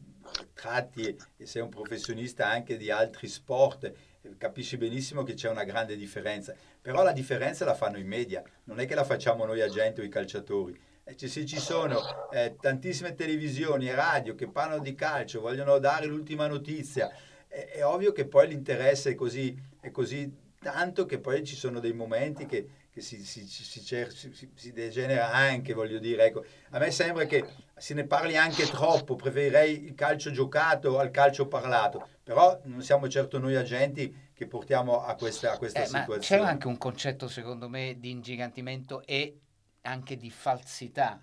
tratti 0.55 1.15
e 1.37 1.47
sei 1.47 1.61
un 1.61 1.69
professionista 1.69 2.49
anche 2.49 2.79
di 2.79 2.91
altri 2.91 3.29
sport, 3.29 3.93
capisci 4.39 4.79
benissimo 4.79 5.23
che 5.23 5.35
c'è 5.35 5.51
una 5.51 5.65
grande 5.65 5.97
differenza. 5.97 6.55
Però 6.81 7.03
la 7.03 7.13
differenza 7.13 7.67
la 7.67 7.75
fanno 7.75 7.99
i 7.99 8.05
media, 8.05 8.43
non 8.65 8.81
è 8.81 8.87
che 8.87 8.95
la 8.95 9.05
facciamo 9.05 9.45
noi 9.45 9.61
agenti 9.61 10.01
o 10.01 10.05
i 10.05 10.09
calciatori 10.09 10.91
se 11.17 11.47
ci 11.47 11.59
sono 11.59 12.31
eh, 12.31 12.57
tantissime 12.61 13.15
televisioni 13.15 13.89
e 13.89 13.95
radio 13.95 14.35
che 14.35 14.49
parlano 14.49 14.83
di 14.83 14.95
calcio, 14.95 15.41
vogliono 15.41 15.79
dare 15.79 16.07
l'ultima 16.07 16.47
notizia, 16.47 17.11
è, 17.49 17.71
è 17.73 17.85
ovvio 17.85 18.13
che 18.13 18.27
poi 18.27 18.49
l'interesse 18.49 19.11
è 19.11 19.15
così, 19.15 19.57
è 19.81 19.91
così, 19.91 20.31
tanto 20.59 21.07
che 21.07 21.19
poi 21.19 21.45
ci 21.45 21.57
sono 21.57 21.81
dei 21.81 21.93
momenti 21.93 22.47
che, 22.47 22.69
che 22.91 23.01
si, 23.01 23.25
si, 23.25 23.47
si, 23.47 24.51
si, 24.55 24.73
degenera 24.73 25.33
anche, 25.33 25.75
voglio 25.75 25.99
dire. 25.99 26.27
Ecco, 26.27 26.45
a 26.71 26.79
me 26.79 26.91
sembra 26.91 27.25
che 27.25 27.45
se 27.77 27.95
ne 27.95 28.05
parli 28.07 28.37
anche 28.37 28.65
troppo, 28.65 29.17
preferirei 29.17 29.85
il 29.85 29.95
calcio 29.95 30.31
giocato 30.31 30.99
al 30.99 31.11
calcio 31.11 31.49
parlato, 31.49 32.07
però 32.23 32.59
non 32.65 32.83
siamo 32.83 33.09
certo 33.09 33.39
noi 33.39 33.57
agenti 33.57 34.31
che 34.33 34.47
portiamo 34.47 35.05
a 35.05 35.15
questa, 35.15 35.53
a 35.53 35.59
questa 35.59 35.83
eh, 35.83 35.87
situazione. 35.87 36.21
c'è 36.21 36.39
anche 36.39 36.67
un 36.67 36.79
concetto, 36.79 37.29
secondo 37.29 37.69
me, 37.69 37.97
di 37.99 38.11
ingigantimento 38.11 39.03
e 39.05 39.42
anche 39.83 40.17
di 40.17 40.31
falsità 40.31 41.21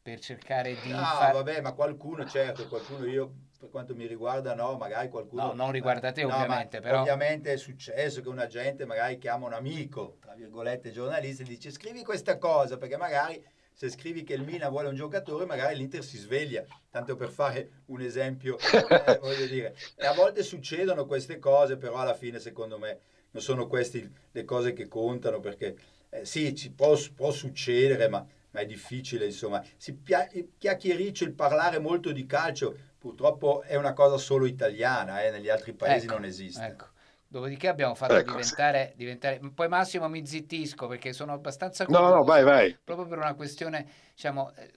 per 0.00 0.18
cercare 0.20 0.76
di... 0.82 0.90
No, 0.90 0.98
far... 0.98 1.32
vabbè, 1.32 1.60
ma 1.60 1.72
qualcuno, 1.72 2.26
certo, 2.26 2.68
qualcuno 2.68 3.06
io 3.06 3.32
per 3.58 3.70
quanto 3.70 3.94
mi 3.94 4.06
riguarda 4.06 4.54
no, 4.54 4.76
magari 4.76 5.08
qualcuno... 5.08 5.46
No, 5.46 5.52
non 5.54 5.72
riguarda 5.72 6.12
te 6.12 6.22
no, 6.22 6.34
ovviamente, 6.34 6.80
però... 6.80 7.00
Ovviamente 7.00 7.52
è 7.52 7.56
successo 7.56 8.20
che 8.20 8.28
un 8.28 8.38
agente 8.38 8.84
magari 8.84 9.16
chiama 9.16 9.46
un 9.46 9.54
amico, 9.54 10.18
tra 10.20 10.34
virgolette 10.34 10.90
giornalista, 10.90 11.42
e 11.42 11.46
dice 11.46 11.70
scrivi 11.70 12.04
questa 12.04 12.36
cosa, 12.36 12.76
perché 12.76 12.98
magari 12.98 13.42
se 13.74 13.90
scrivi 13.90 14.22
che 14.22 14.34
il 14.34 14.42
Milan 14.42 14.70
vuole 14.70 14.88
un 14.88 14.94
giocatore, 14.94 15.46
magari 15.46 15.76
l'Inter 15.76 16.04
si 16.04 16.16
sveglia, 16.16 16.64
tanto 16.90 17.16
per 17.16 17.28
fare 17.28 17.82
un 17.86 18.00
esempio, 18.00 18.56
eh, 18.58 19.18
voglio 19.20 19.46
dire. 19.46 19.76
E 19.96 20.06
a 20.06 20.14
volte 20.14 20.44
succedono 20.44 21.06
queste 21.06 21.40
cose, 21.40 21.76
però 21.76 21.96
alla 21.96 22.14
fine 22.14 22.38
secondo 22.38 22.78
me 22.78 22.98
non 23.32 23.42
sono 23.42 23.66
queste 23.66 24.10
le 24.30 24.44
cose 24.44 24.72
che 24.72 24.86
contano, 24.86 25.40
perché 25.40 25.76
eh, 26.08 26.24
sì, 26.24 26.54
ci 26.54 26.70
può, 26.70 26.96
può 27.16 27.32
succedere, 27.32 28.08
ma, 28.08 28.24
ma, 28.52 28.60
è 28.60 28.64
difficile, 28.66 29.24
insomma. 29.24 29.62
Si 29.76 29.92
pia- 29.92 30.30
chiacchiericcio, 30.56 31.24
il 31.24 31.32
parlare 31.32 31.80
molto 31.80 32.12
di 32.12 32.26
calcio, 32.26 32.76
purtroppo 32.96 33.62
è 33.62 33.74
una 33.74 33.92
cosa 33.92 34.18
solo 34.18 34.46
italiana, 34.46 35.24
eh, 35.24 35.32
negli 35.32 35.48
altri 35.48 35.72
paesi 35.72 36.06
ecco, 36.06 36.14
non 36.14 36.24
esiste. 36.24 36.64
Ecco. 36.64 36.92
Dopodiché 37.34 37.66
abbiamo 37.66 37.96
fatto 37.96 38.14
ecco. 38.14 38.36
diventare, 38.36 38.92
diventare, 38.94 39.40
Poi 39.52 39.66
Massimo 39.66 40.08
mi 40.08 40.24
zittisco 40.24 40.86
perché 40.86 41.12
sono 41.12 41.32
abbastanza... 41.32 41.84
No, 41.88 42.08
no, 42.08 42.22
vai, 42.22 42.44
vai. 42.44 42.78
Proprio 42.84 43.08
per 43.08 43.18
una 43.18 43.34
questione, 43.34 43.84
diciamo, 44.14 44.54
eh, 44.54 44.70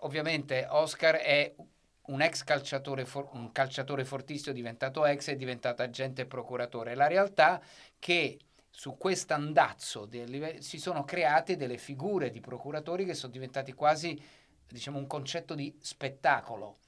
ovviamente 0.00 0.66
Oscar 0.68 1.14
è 1.14 1.54
un 2.06 2.20
ex 2.20 2.42
calciatore, 2.42 3.06
un 3.30 3.52
calciatore 3.52 4.04
fortissimo 4.04 4.52
diventato 4.52 5.06
ex 5.06 5.30
è 5.30 5.36
diventato 5.36 5.82
agente 5.82 6.22
e 6.22 6.26
procuratore. 6.26 6.96
La 6.96 7.06
realtà 7.06 7.60
è 7.60 7.64
che 8.00 8.40
su 8.68 8.96
questo 8.96 9.34
andazzo 9.34 10.08
si 10.58 10.80
sono 10.80 11.04
create 11.04 11.54
delle 11.54 11.78
figure 11.78 12.30
di 12.30 12.40
procuratori 12.40 13.04
che 13.04 13.14
sono 13.14 13.30
diventati 13.30 13.72
quasi 13.72 14.20
diciamo, 14.66 14.98
un 14.98 15.06
concetto 15.06 15.54
di 15.54 15.72
spettacolo 15.80 16.78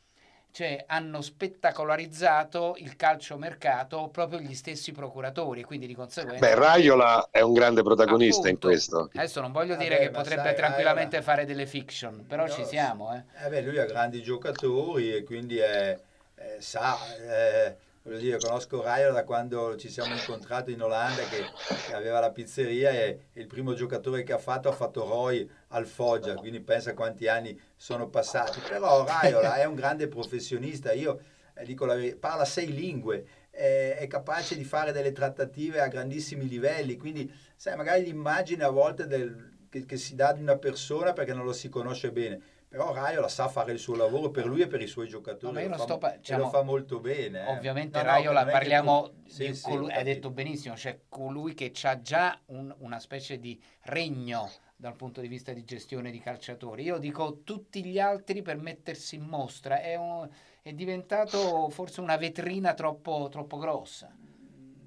cioè 0.52 0.84
hanno 0.86 1.22
spettacolarizzato 1.22 2.74
il 2.78 2.94
calciomercato 2.94 4.08
proprio 4.08 4.38
gli 4.38 4.54
stessi 4.54 4.92
procuratori, 4.92 5.62
quindi 5.62 5.86
di 5.86 5.94
conseguenza... 5.94 6.46
Beh, 6.46 6.54
Raiola 6.54 7.28
è 7.30 7.40
un 7.40 7.54
grande 7.54 7.82
protagonista 7.82 8.48
appunto, 8.48 8.66
in 8.66 8.72
questo. 8.72 9.10
Adesso 9.14 9.40
non 9.40 9.50
voglio 9.50 9.76
dire 9.76 9.96
Vabbè, 9.96 10.06
che 10.06 10.10
potrebbe 10.10 10.42
sai, 10.42 10.54
tranquillamente 10.54 11.16
Raiola... 11.16 11.32
fare 11.32 11.46
delle 11.46 11.66
fiction, 11.66 12.26
però 12.26 12.44
no, 12.44 12.50
ci 12.50 12.64
siamo. 12.64 13.14
Eh. 13.14 13.46
Eh 13.46 13.48
beh, 13.48 13.62
lui 13.62 13.78
ha 13.78 13.86
grandi 13.86 14.22
giocatori 14.22 15.14
e 15.14 15.24
quindi 15.24 15.56
è, 15.56 15.98
è, 16.34 16.56
sa... 16.60 16.98
È 17.16 17.76
voglio 18.02 18.18
dire, 18.18 18.38
conosco 18.38 18.82
Raiola 18.82 19.12
da 19.12 19.24
quando 19.24 19.76
ci 19.76 19.88
siamo 19.88 20.14
incontrati 20.14 20.72
in 20.72 20.82
Olanda 20.82 21.22
che, 21.22 21.44
che 21.86 21.94
aveva 21.94 22.20
la 22.20 22.32
pizzeria 22.32 22.90
e, 22.90 23.26
e, 23.32 23.40
il 23.40 23.46
primo 23.46 23.74
giocatore 23.74 24.24
che 24.24 24.32
ha 24.32 24.38
fatto 24.38 24.68
ha 24.68 24.72
fatto 24.72 25.06
Roy 25.06 25.48
al 25.68 25.86
Foggia, 25.86 26.34
quindi 26.34 26.60
pensa 26.60 26.94
quanti 26.94 27.28
anni 27.28 27.58
sono 27.76 28.08
passati. 28.08 28.60
Però 28.68 29.04
Raiola 29.04 29.54
è 29.56 29.64
un 29.64 29.74
grande 29.74 30.08
professionista, 30.08 30.92
io 30.92 31.20
eh, 31.54 31.64
dico 31.64 31.84
la 31.84 31.94
verità, 31.94 32.16
parla 32.18 32.44
sei 32.44 32.72
lingue, 32.72 33.24
è, 33.50 34.06
capace 34.08 34.56
di 34.56 34.64
fare 34.64 34.92
delle 34.92 35.12
trattative 35.12 35.80
a 35.80 35.86
grandissimi 35.86 36.48
livelli, 36.48 36.96
quindi 36.96 37.32
sai, 37.54 37.76
magari 37.76 38.02
l'immagine 38.02 38.64
a 38.64 38.70
volte 38.70 39.06
del, 39.06 39.50
che, 39.68 39.84
che 39.84 39.96
si 39.96 40.14
dà 40.16 40.32
di 40.32 40.42
una 40.42 40.56
persona 40.56 41.12
perché 41.12 41.34
non 41.34 41.44
lo 41.44 41.52
si 41.52 41.68
conosce 41.68 42.10
bene 42.10 42.40
però 42.72 42.94
Raiola 42.94 43.28
sa 43.28 43.48
fare 43.48 43.72
il 43.72 43.78
suo 43.78 43.94
lavoro 43.94 44.30
per 44.30 44.46
lui 44.46 44.62
e 44.62 44.66
per 44.66 44.80
i 44.80 44.86
suoi 44.86 45.06
giocatori. 45.06 45.68
No, 45.68 45.76
lo, 45.76 45.86
fa, 45.86 45.98
pa- 45.98 46.16
diciamo, 46.16 46.44
lo, 46.44 46.48
fa, 46.48 46.62
molto 46.62 47.00
bene. 47.00 47.46
Eh. 47.46 47.52
Ovviamente 47.54 47.98
no, 47.98 48.04
Raiola, 48.04 48.44
no, 48.44 48.50
parliamo 48.50 49.10
tu... 49.10 49.28
sì, 49.28 49.46
di 49.48 49.54
sì, 49.54 49.62
colui, 49.68 49.92
hai 49.92 50.02
detto 50.02 50.30
benissimo, 50.30 50.74
cioè 50.74 51.00
colui 51.06 51.52
che 51.52 51.70
ha 51.82 52.00
già 52.00 52.40
un, 52.46 52.74
una 52.78 52.98
specie 52.98 53.38
di 53.38 53.62
regno 53.82 54.50
dal 54.74 54.96
punto 54.96 55.20
di 55.20 55.28
vista 55.28 55.52
di 55.52 55.64
gestione 55.64 56.10
di 56.10 56.18
calciatori. 56.18 56.84
Io 56.84 56.96
dico 56.96 57.42
tutti 57.44 57.84
gli 57.84 57.98
altri 57.98 58.40
per 58.40 58.56
mettersi 58.56 59.16
in 59.16 59.24
mostra, 59.24 59.82
è, 59.82 59.94
un, 59.96 60.26
è 60.62 60.72
diventato 60.72 61.68
forse 61.68 62.00
una 62.00 62.16
vetrina 62.16 62.72
troppo, 62.72 63.28
troppo 63.30 63.58
grossa. 63.58 64.10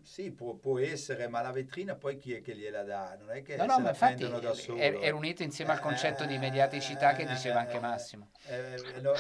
Sì, 0.06 0.32
può, 0.32 0.54
può, 0.54 0.78
essere, 0.78 1.28
ma 1.28 1.42
la 1.42 1.52
vetrina 1.52 1.96
poi 1.96 2.18
chi 2.18 2.34
è 2.34 2.42
che 2.42 2.56
gliela 2.56 2.84
dà? 2.84 3.18
Non 3.20 3.32
è 3.32 3.42
che 3.42 3.56
no, 3.56 3.66
no, 3.66 3.80
ma 3.80 3.90
infatti 3.90 4.30
da 4.30 4.54
solo. 4.54 4.78
È, 4.78 5.00
è 5.00 5.10
unito 5.10 5.42
insieme 5.42 5.72
al 5.72 5.80
concetto 5.80 6.24
eh, 6.24 6.28
di 6.28 6.38
mediaticità 6.38 7.14
che 7.14 7.26
diceva 7.26 7.62
anche 7.62 7.80
Massimo. 7.80 8.30
Eh, 8.46 8.76
eh, 8.76 9.02
no, 9.02 9.14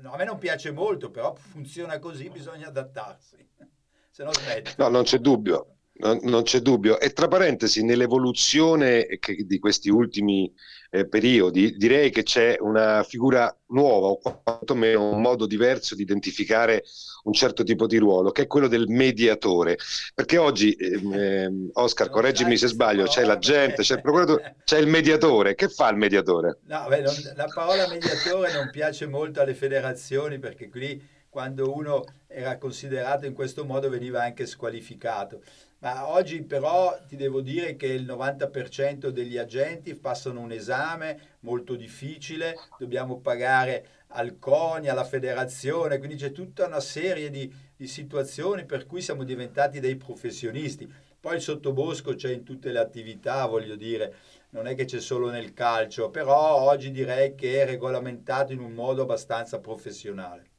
no, 0.00 0.12
a 0.12 0.16
me 0.16 0.24
non 0.24 0.38
piace 0.38 0.70
molto, 0.70 1.10
però 1.10 1.34
funziona 1.34 1.98
così, 1.98 2.30
bisogna 2.30 2.68
adattarsi, 2.68 3.36
se 4.08 4.22
no 4.22 4.32
smetti. 4.32 4.74
No, 4.76 4.88
non 4.88 5.02
c'è 5.02 5.18
dubbio. 5.18 5.73
Non, 6.04 6.18
non, 6.24 6.42
c'è 6.42 6.60
dubbio. 6.60 7.00
E 7.00 7.14
tra 7.14 7.28
parentesi, 7.28 7.82
nell'evoluzione 7.82 9.06
che, 9.18 9.46
di 9.46 9.58
questi 9.58 9.88
ultimi 9.88 10.52
eh, 10.90 11.08
periodi, 11.08 11.76
direi 11.78 12.10
che 12.10 12.22
c'è 12.22 12.56
una 12.60 13.02
figura 13.04 13.50
nuova, 13.68 14.08
o 14.08 14.20
quantomeno 14.42 15.08
un 15.10 15.22
modo 15.22 15.46
diverso 15.46 15.94
di 15.94 16.02
identificare 16.02 16.84
un 17.22 17.32
certo 17.32 17.62
tipo 17.62 17.86
di 17.86 17.96
ruolo, 17.96 18.32
che 18.32 18.42
è 18.42 18.46
quello 18.46 18.68
del 18.68 18.86
mediatore. 18.86 19.78
Perché 20.14 20.36
oggi, 20.36 20.74
eh, 20.74 21.50
Oscar, 21.72 22.08
non 22.08 22.16
correggimi 22.16 22.58
se 22.58 22.66
sbaglio, 22.66 23.06
c'è 23.06 23.24
l'agente, 23.24 23.80
c'è 23.80 23.94
il 23.94 24.02
procuratore, 24.02 24.56
c'è 24.62 24.78
il 24.78 24.88
mediatore. 24.88 25.54
Che 25.54 25.70
fa 25.70 25.88
il 25.88 25.96
mediatore? 25.96 26.58
No, 26.66 26.84
beh, 26.86 27.00
non, 27.00 27.14
la 27.34 27.48
parola 27.52 27.88
mediatore 27.88 28.52
non 28.52 28.68
piace 28.70 29.06
molto 29.06 29.40
alle 29.40 29.54
federazioni 29.54 30.38
perché 30.38 30.68
qui 30.68 31.12
quando 31.34 31.74
uno 31.74 32.04
era 32.28 32.58
considerato 32.58 33.26
in 33.26 33.32
questo 33.32 33.64
modo 33.64 33.88
veniva 33.88 34.22
anche 34.22 34.46
squalificato. 34.46 35.42
Ma 35.84 36.08
oggi 36.08 36.42
però 36.42 36.98
ti 37.06 37.14
devo 37.14 37.42
dire 37.42 37.76
che 37.76 37.88
il 37.88 38.06
90% 38.06 39.08
degli 39.08 39.36
agenti 39.36 39.94
passano 39.94 40.40
un 40.40 40.50
esame 40.50 41.36
molto 41.40 41.74
difficile, 41.74 42.56
dobbiamo 42.78 43.20
pagare 43.20 43.88
al 44.08 44.38
CONI, 44.38 44.88
alla 44.88 45.04
federazione, 45.04 45.98
quindi 45.98 46.16
c'è 46.16 46.32
tutta 46.32 46.64
una 46.64 46.80
serie 46.80 47.28
di, 47.28 47.54
di 47.76 47.86
situazioni 47.86 48.64
per 48.64 48.86
cui 48.86 49.02
siamo 49.02 49.24
diventati 49.24 49.78
dei 49.78 49.96
professionisti. 49.96 50.90
Poi 51.20 51.34
il 51.36 51.42
sottobosco 51.42 52.14
c'è 52.14 52.32
in 52.32 52.44
tutte 52.44 52.72
le 52.72 52.78
attività, 52.78 53.44
voglio 53.44 53.76
dire, 53.76 54.14
non 54.50 54.66
è 54.66 54.74
che 54.74 54.86
c'è 54.86 55.00
solo 55.00 55.28
nel 55.28 55.52
calcio, 55.52 56.08
però 56.08 56.62
oggi 56.62 56.92
direi 56.92 57.34
che 57.34 57.60
è 57.60 57.66
regolamentato 57.66 58.54
in 58.54 58.60
un 58.60 58.72
modo 58.72 59.02
abbastanza 59.02 59.58
professionale. 59.58 60.52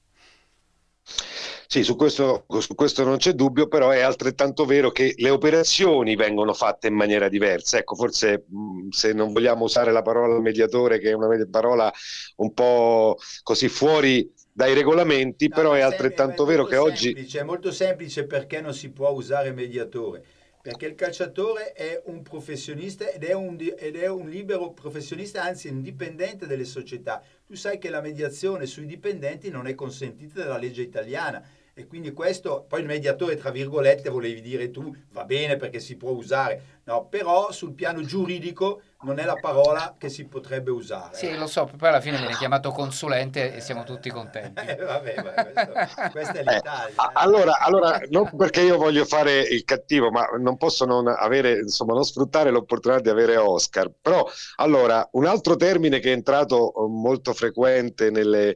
Sì, 1.75 1.83
su 1.83 1.97
questo, 1.97 2.45
su 2.59 2.73
questo, 2.73 3.03
non 3.03 3.17
c'è 3.17 3.33
dubbio, 3.33 3.67
però 3.67 3.89
è 3.89 3.99
altrettanto 3.99 4.63
vero 4.63 4.91
che 4.91 5.13
le 5.17 5.29
operazioni 5.29 6.15
vengono 6.15 6.53
fatte 6.53 6.87
in 6.87 6.93
maniera 6.93 7.27
diversa. 7.27 7.77
Ecco, 7.77 7.95
forse 7.95 8.45
mh, 8.47 8.87
se 8.91 9.11
non 9.11 9.33
vogliamo 9.33 9.65
usare 9.65 9.91
la 9.91 10.01
parola 10.01 10.39
mediatore, 10.39 10.99
che 10.99 11.09
è 11.09 11.11
una 11.11 11.27
parola 11.51 11.91
un 12.37 12.53
po' 12.53 13.17
così 13.43 13.67
fuori 13.67 14.33
dai 14.53 14.73
regolamenti, 14.73 15.49
no, 15.49 15.53
però 15.53 15.73
è 15.73 15.81
altrettanto 15.81 16.45
vero 16.45 16.63
che 16.63 16.77
semplice, 16.77 17.09
oggi... 17.09 17.37
È 17.39 17.43
molto 17.43 17.71
semplice 17.73 18.25
perché 18.25 18.61
non 18.61 18.73
si 18.73 18.89
può 18.91 19.09
usare 19.09 19.51
mediatore 19.51 20.23
perché 20.65 20.87
il 20.87 20.95
calciatore 20.95 21.73
è 21.73 22.01
un 22.05 22.23
professionista 22.23 23.07
ed 23.07 23.23
è 23.23 23.33
un, 23.33 23.55
ed 23.77 23.97
è 23.97 24.07
un, 24.07 24.27
libero 24.27 24.71
professionista, 24.71 25.43
anzi 25.43 25.67
indipendente 25.67 26.47
delle 26.47 26.65
società. 26.65 27.21
Tu 27.45 27.53
sai 27.53 27.77
che 27.77 27.91
la 27.91 28.01
mediazione 28.01 28.65
sui 28.65 28.87
dipendenti 28.87 29.51
non 29.51 29.67
è 29.67 29.75
consentita 29.75 30.41
dalla 30.41 30.57
legge 30.57 30.81
italiana 30.81 31.47
e 31.77 31.87
quindi 31.87 32.13
questo, 32.13 32.65
poi 32.69 32.79
il 32.79 32.85
mediatore 32.85 33.35
tra 33.35 33.51
virgolette 33.51 34.09
volevi 34.09 34.39
dire 34.39 34.71
tu, 34.71 34.95
va 35.11 35.25
bene 35.25 35.57
perché 35.57 35.81
si 35.81 35.97
può 35.97 36.11
usare, 36.11 36.74
no, 36.85 37.07
però 37.07 37.51
sul 37.51 37.73
piano 37.73 38.01
giuridico 38.01 38.81
non 39.05 39.19
è 39.19 39.23
la 39.23 39.35
parola 39.35 39.95
che 39.97 40.09
si 40.09 40.25
potrebbe 40.25 40.71
usare. 40.71 41.15
Sì, 41.15 41.37
lo 41.37 41.45
so, 41.47 41.69
poi 41.77 41.89
alla 41.89 42.01
fine 42.01 42.17
viene 42.17 42.35
chiamato 42.35 42.71
consulente 42.71 43.53
e 43.53 43.61
siamo 43.61 43.83
tutti 43.83 44.09
contenti. 44.09 44.53
Eh, 44.65 44.75
vabbè, 44.77 45.15
vabbè 45.15 45.51
questo, 45.51 46.09
questa 46.11 46.33
è 46.33 46.39
l'Italia. 46.39 46.87
Eh, 46.87 47.11
allora, 47.13 47.59
allora, 47.59 48.01
non 48.09 48.29
perché 48.35 48.61
io 48.61 48.77
voglio 48.77 49.05
fare 49.05 49.41
il 49.41 49.63
cattivo, 49.63 50.09
ma 50.09 50.25
non 50.39 50.57
posso 50.57 50.85
non 50.85 51.07
avere, 51.07 51.59
insomma, 51.59 51.93
non 51.93 52.03
sfruttare 52.03 52.49
l'opportunità 52.49 53.01
di 53.01 53.09
avere 53.09 53.37
Oscar. 53.37 53.91
Però, 54.01 54.27
allora, 54.55 55.07
un 55.11 55.25
altro 55.25 55.55
termine 55.55 55.99
che 55.99 56.09
è 56.09 56.13
entrato 56.13 56.73
eh, 56.73 56.87
molto 56.89 57.33
frequente 57.33 58.09
nelle, 58.09 58.55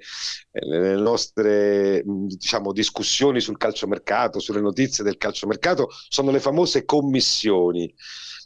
nelle 0.52 0.96
nostre, 0.96 2.02
diciamo, 2.06 2.72
discussioni 2.72 3.40
sul 3.40 3.58
calciomercato, 3.58 4.40
sulle 4.40 4.62
notizie 4.62 5.04
del 5.04 5.18
calciomercato, 5.18 5.90
sono 6.08 6.32
le 6.32 6.40
famose 6.40 6.86
commissioni. 6.86 7.94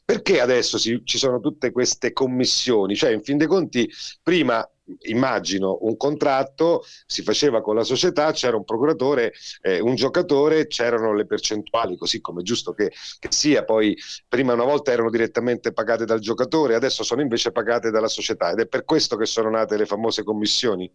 Perché 0.06 0.42
adesso 0.42 0.78
si, 0.78 1.02
ci 1.06 1.18
sono 1.18 1.40
tutte 1.40 1.72
queste 1.72 2.12
commissioni? 2.12 2.96
Cioè, 2.96 3.12
in 3.12 3.24
fin 3.24 3.38
dei 3.38 3.48
conti, 3.48 3.90
prima 4.22 4.68
immagino 5.04 5.78
un 5.82 5.96
contratto 5.96 6.84
si 7.06 7.22
faceva 7.22 7.62
con 7.62 7.76
la 7.76 7.84
società, 7.84 8.32
c'era 8.34 8.58
un 8.58 8.66
procuratore, 8.66 9.34
eh, 9.62 9.80
un 9.80 9.96
giocatore, 9.96 10.68
c'erano 10.68 11.14
le 11.14 11.26
percentuali, 11.26 11.96
così 11.96 12.20
come 12.20 12.42
è 12.42 12.44
giusto 12.44 12.74
che, 12.74 12.92
che, 13.20 13.30
sia. 13.32 13.64
Poi 13.64 13.98
prima 14.28 14.54
una 14.54 14.66
volta 14.66 14.92
erano 14.92 15.10
direttamente 15.10 15.72
pagate 15.72 16.06
dal 16.06 16.20
giocatore, 16.20 16.76
adesso 16.76 17.04
sono 17.04 17.22
invece 17.22 17.52
pagate 17.52 17.90
dalla 17.90 18.10
società 18.10 18.52
ed 18.52 18.60
è 18.60 18.68
per 18.68 18.84
questo 18.84 19.16
che 19.16 19.26
sono 19.26 19.50
nate 19.50 19.78
le 19.78 19.86
famose 19.86 20.24
commissioni. 20.24 20.92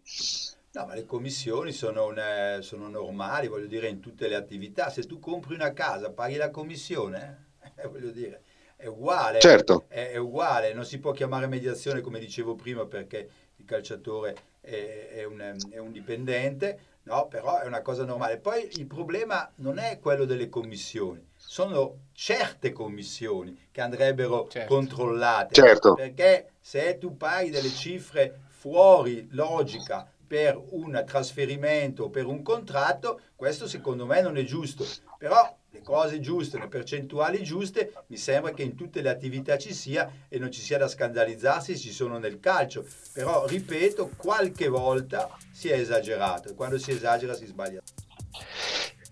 No, 0.73 0.85
ma 0.85 0.95
le 0.95 1.07
commissioni 1.07 1.73
sono, 1.73 2.07
una, 2.07 2.61
sono 2.61 2.89
normali, 2.89 3.49
voglio 3.49 3.67
dire, 3.67 3.89
in 3.89 4.01
tutte 4.01 4.29
le 4.29 4.35
attività. 4.35 4.91
Se 4.91 5.05
tu 5.05 5.19
compri 5.19 5.55
una 5.55 5.73
casa, 5.73 6.11
paghi 6.11 6.37
la 6.37 6.51
commissione, 6.51 7.53
eh, 7.75 7.89
voglio 7.89 8.11
dire 8.11 8.43
è 8.81 8.87
uguale, 8.87 9.41
certo. 9.41 9.87
è, 9.89 10.13
è, 10.13 10.17
uguale, 10.19 10.73
non 10.73 10.85
si 10.85 11.01
può 11.01 11.11
chiamare 11.11 11.49
mediazione 11.49 12.01
come 12.01 12.21
dicevo 12.21 12.55
prima 12.55 12.87
perché 12.87 13.29
il 13.57 13.65
calciatore 13.65 14.37
è, 14.61 15.09
è, 15.15 15.25
un, 15.25 15.57
è 15.71 15.79
un, 15.79 15.91
dipendente, 15.91 16.79
no? 17.03 17.27
Però 17.27 17.59
è 17.59 17.67
una 17.67 17.83
cosa 17.83 18.05
normale. 18.05 18.39
Poi 18.39 18.69
il 18.79 18.87
problema 18.87 19.51
non 19.57 19.79
è 19.79 19.99
quello 19.99 20.25
delle 20.25 20.49
commissioni, 20.49 21.27
sono 21.35 22.03
certe 22.13 22.71
commissioni 22.71 23.67
che 23.73 23.81
andrebbero 23.81 24.47
certo. 24.49 24.73
controllate. 24.73 25.55
Certo. 25.55 25.95
Perché 25.95 26.53
se 26.61 26.99
tu 26.99 27.17
paghi 27.17 27.51
delle 27.51 27.71
cifre 27.71 28.43
fuori 28.47 29.27
logica 29.33 30.09
per 30.29 30.61
un 30.71 31.03
trasferimento 31.07 32.05
o 32.05 32.11
per 32.11 32.27
un 32.27 32.43
contratto, 32.43 33.21
questo 33.35 33.67
secondo 33.67 34.05
me 34.05 34.21
non 34.21 34.37
è 34.37 34.45
giusto. 34.45 34.87
Però 35.19 35.57
le 35.71 35.83
cose 35.83 36.21
giuste, 36.21 36.59
le 36.59 36.69
percentuali 36.69 37.43
giuste, 37.43 37.93
mi 38.09 38.17
sembra 38.17 38.53
che 38.53 38.63
in 38.63 38.75
tutte 38.75 39.01
le 39.01 39.09
attività 39.09 39.59
ci 39.59 39.73
sia 39.73 40.27
e 40.29 40.39
non 40.39 40.53
ci 40.53 40.61
sia 40.61 40.79
da 40.79 40.87
scandalizzarsi 40.87 41.77
ci 41.77 41.93
sono 41.93 42.19
nel 42.19 42.39
calcio. 42.41 42.85
Però, 43.13 43.47
ripeto, 43.47 44.13
qualche 44.17 44.69
volta 44.69 45.35
si 45.51 45.69
è 45.69 45.75
esagerato 45.75 46.51
e 46.51 46.55
quando 46.55 46.79
si 46.79 46.91
esagera 46.91 47.35
si 47.35 47.47
sbaglia. 47.47 47.81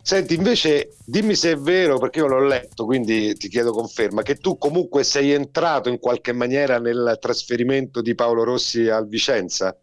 Senti, 0.02 0.35
invece, 0.35 0.90
dimmi 1.05 1.35
se 1.35 1.52
è 1.52 1.57
vero, 1.57 1.98
perché 1.98 2.20
io 2.20 2.29
l'ho 2.29 2.44
letto, 2.44 2.85
quindi 2.85 3.35
ti 3.35 3.48
chiedo 3.48 3.72
conferma, 3.72 4.22
che 4.22 4.37
tu 4.37 4.57
comunque 4.57 5.02
sei 5.02 5.33
entrato 5.33 5.88
in 5.88 5.98
qualche 5.98 6.33
maniera 6.33 6.79
nel 6.79 7.16
trasferimento 7.20 8.00
di 8.00 8.14
Paolo 8.14 8.44
Rossi 8.44 8.88
al 8.88 9.09
Vicenza? 9.09 9.76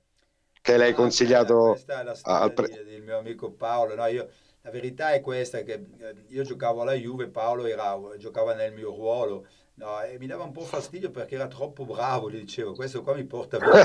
Che 0.64 0.78
l'hai 0.78 0.92
ah, 0.92 0.96
consigliato 0.96 1.72
questa 1.72 2.00
è 2.00 2.04
la 2.04 2.16
storia 2.16 2.50
pre- 2.50 2.84
del 2.86 3.02
mio 3.02 3.18
amico 3.18 3.52
Paolo. 3.52 3.96
No, 3.96 4.06
io, 4.06 4.30
la 4.62 4.72
verità 4.72 5.12
è 5.12 5.20
questa, 5.20 5.62
che 5.62 5.74
eh, 5.74 6.16
io 6.30 6.44
giocavo 6.44 6.82
alla 6.82 6.94
Juve, 6.94 7.28
Paolo 7.28 7.66
era, 7.66 8.00
giocava 8.18 8.54
nel 8.54 8.72
mio 8.72 8.96
ruolo. 8.96 9.46
No, 9.76 10.02
e 10.02 10.18
mi 10.20 10.28
dava 10.28 10.44
un 10.44 10.54
po' 10.54 10.62
fastidio 10.62 11.10
perché 11.10 11.36
era 11.36 11.48
troppo 11.48 11.84
bravo, 11.84 12.30
gli 12.30 12.38
dicevo, 12.38 12.74
questo 12.74 13.02
qua 13.02 13.16
mi 13.16 13.26
porta 13.26 13.58
via 13.58 13.84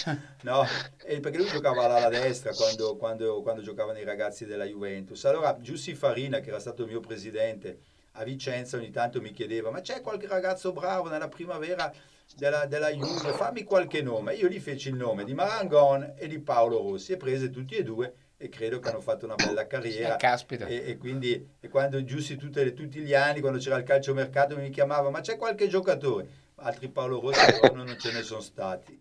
no? 0.42 0.64
e 1.04 1.18
perché 1.18 1.36
lui 1.36 1.48
giocava 1.48 1.84
alla 1.84 2.08
destra 2.08 2.54
quando, 2.54 2.96
quando, 2.96 3.42
quando 3.42 3.60
giocavano 3.60 3.98
i 3.98 4.04
ragazzi 4.04 4.46
della 4.46 4.64
Juventus. 4.64 5.24
Allora 5.24 5.58
Giussi 5.60 5.94
Farina, 5.94 6.38
che 6.38 6.48
era 6.48 6.60
stato 6.60 6.82
il 6.82 6.88
mio 6.88 7.00
presidente 7.00 7.80
a 8.12 8.24
Vicenza, 8.24 8.76
ogni 8.76 8.90
tanto 8.90 9.20
mi 9.20 9.32
chiedeva, 9.32 9.70
ma 9.70 9.80
c'è 9.80 10.00
qualche 10.00 10.28
ragazzo 10.28 10.72
bravo 10.72 11.08
nella 11.08 11.28
primavera 11.28 11.92
della, 12.34 12.66
della 12.66 12.90
Juve, 12.90 13.32
fammi 13.32 13.64
qualche 13.64 14.02
nome. 14.02 14.34
Io 14.34 14.48
gli 14.48 14.58
feci 14.58 14.88
il 14.88 14.96
nome 14.96 15.24
di 15.24 15.34
Marangon 15.34 16.14
e 16.16 16.26
di 16.26 16.38
Paolo 16.38 16.78
Rossi 16.78 17.12
e 17.12 17.16
prese 17.16 17.50
tutti 17.50 17.74
e 17.74 17.82
due 17.82 18.14
e 18.38 18.48
credo 18.48 18.78
che 18.80 18.88
hanno 18.88 19.00
fatto 19.00 19.24
una 19.24 19.34
bella 19.34 19.66
carriera. 19.66 20.16
Caspita. 20.16 20.66
E, 20.66 20.82
e 20.86 20.96
quindi 20.98 21.54
e 21.58 21.68
quando 21.68 22.02
Giussi 22.04 22.36
tutte, 22.36 22.74
tutti 22.74 23.00
gli 23.00 23.14
anni, 23.14 23.40
quando 23.40 23.58
c'era 23.58 23.76
il 23.76 23.84
calciomercato, 23.84 24.56
mi 24.56 24.70
chiamava, 24.70 25.10
ma 25.10 25.20
c'è 25.20 25.36
qualche 25.36 25.68
giocatore? 25.68 26.44
Altri 26.56 26.88
Paolo 26.88 27.20
Rossi 27.20 27.40
non 27.74 27.96
ce 27.98 28.12
ne 28.12 28.22
sono 28.22 28.40
stati. 28.40 28.98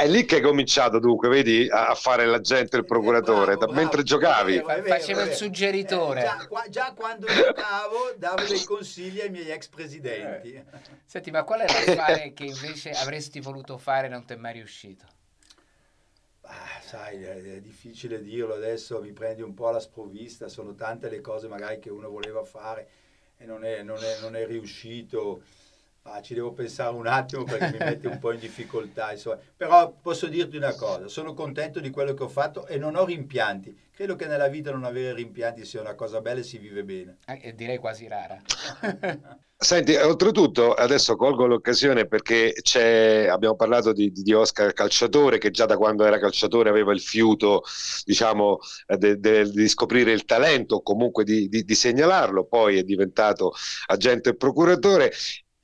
È 0.00 0.08
lì 0.08 0.24
che 0.24 0.36
hai 0.36 0.40
cominciato 0.40 0.98
dunque, 0.98 1.28
vedi, 1.28 1.68
a 1.70 1.94
fare 1.94 2.24
l'agente 2.24 2.78
il 2.78 2.86
procuratore, 2.86 3.58
bravo, 3.58 3.74
mentre 3.74 4.02
giocavi. 4.02 4.62
Faceva 4.86 5.24
il 5.24 5.34
suggeritore. 5.34 6.20
Eh, 6.20 6.24
già, 6.24 6.46
qua, 6.48 6.64
già, 6.70 6.94
quando 6.94 7.26
giocavo 7.26 8.14
davo 8.16 8.42
dei 8.44 8.64
consigli 8.64 9.20
ai 9.20 9.28
miei 9.28 9.50
ex 9.50 9.68
presidenti. 9.68 10.54
Eh. 10.54 10.64
Senti, 11.04 11.30
ma 11.30 11.42
qual 11.44 11.60
è 11.60 11.64
l'affare 11.66 12.32
che 12.32 12.44
invece 12.44 12.92
avresti 12.92 13.40
voluto 13.40 13.76
fare 13.76 14.06
e 14.06 14.08
non 14.08 14.24
ti 14.24 14.32
è 14.32 14.36
mai 14.36 14.54
riuscito? 14.54 15.04
Ah, 16.44 16.80
sai, 16.82 17.22
è, 17.22 17.34
è, 17.34 17.60
difficile 17.60 18.22
dirlo 18.22 18.54
adesso, 18.54 19.02
mi 19.02 19.12
prendi 19.12 19.42
un 19.42 19.52
po' 19.52 19.68
alla 19.68 19.80
sprovvista, 19.80 20.48
sono 20.48 20.74
tante 20.74 21.10
le 21.10 21.20
cose 21.20 21.46
magari 21.46 21.78
che 21.78 21.90
uno 21.90 22.08
voleva 22.08 22.42
fare 22.42 22.88
e 23.36 23.44
non 23.44 23.66
è, 23.66 23.82
non 23.82 24.02
è, 24.02 24.18
non 24.22 24.34
è 24.34 24.46
riuscito. 24.46 25.42
Ah, 26.04 26.22
ci 26.22 26.32
devo 26.32 26.52
pensare 26.52 26.94
un 26.94 27.06
attimo 27.06 27.44
perché 27.44 27.72
mi 27.72 27.78
mette 27.78 28.08
un 28.08 28.18
po' 28.18 28.32
in 28.32 28.40
difficoltà. 28.40 29.12
Insomma. 29.12 29.38
Però 29.56 29.92
posso 30.00 30.28
dirti 30.28 30.56
una 30.56 30.74
cosa, 30.74 31.08
sono 31.08 31.34
contento 31.34 31.78
di 31.78 31.90
quello 31.90 32.14
che 32.14 32.22
ho 32.22 32.28
fatto 32.28 32.66
e 32.66 32.78
non 32.78 32.96
ho 32.96 33.04
rimpianti. 33.04 33.88
Credo 33.92 34.16
che 34.16 34.26
nella 34.26 34.48
vita 34.48 34.70
non 34.70 34.84
avere 34.84 35.12
rimpianti 35.12 35.64
sia 35.66 35.82
una 35.82 35.94
cosa 35.94 36.22
bella 36.22 36.40
e 36.40 36.42
si 36.42 36.56
vive 36.56 36.84
bene. 36.84 37.18
Eh, 37.26 37.54
direi 37.54 37.76
quasi 37.76 38.08
rara. 38.08 38.40
Senti, 39.62 39.94
oltretutto 39.94 40.72
adesso 40.72 41.16
colgo 41.16 41.44
l'occasione 41.44 42.06
perché 42.06 42.54
abbiamo 43.28 43.56
parlato 43.56 43.92
di, 43.92 44.10
di, 44.10 44.32
Oscar 44.32 44.72
calciatore 44.72 45.36
che 45.36 45.50
già 45.50 45.66
da 45.66 45.76
quando 45.76 46.06
era 46.06 46.18
calciatore 46.18 46.70
aveva 46.70 46.94
il 46.94 47.00
fiuto 47.02 47.62
diciamo, 48.06 48.56
de, 48.86 49.20
de, 49.20 49.50
di 49.50 49.68
scoprire 49.68 50.12
il 50.12 50.24
talento 50.24 50.76
o 50.76 50.82
comunque 50.82 51.24
di, 51.24 51.46
di, 51.50 51.62
di 51.62 51.74
segnalarlo, 51.74 52.46
poi 52.46 52.78
è 52.78 52.84
diventato 52.84 53.52
agente 53.88 54.30
e 54.30 54.36
procuratore 54.36 55.12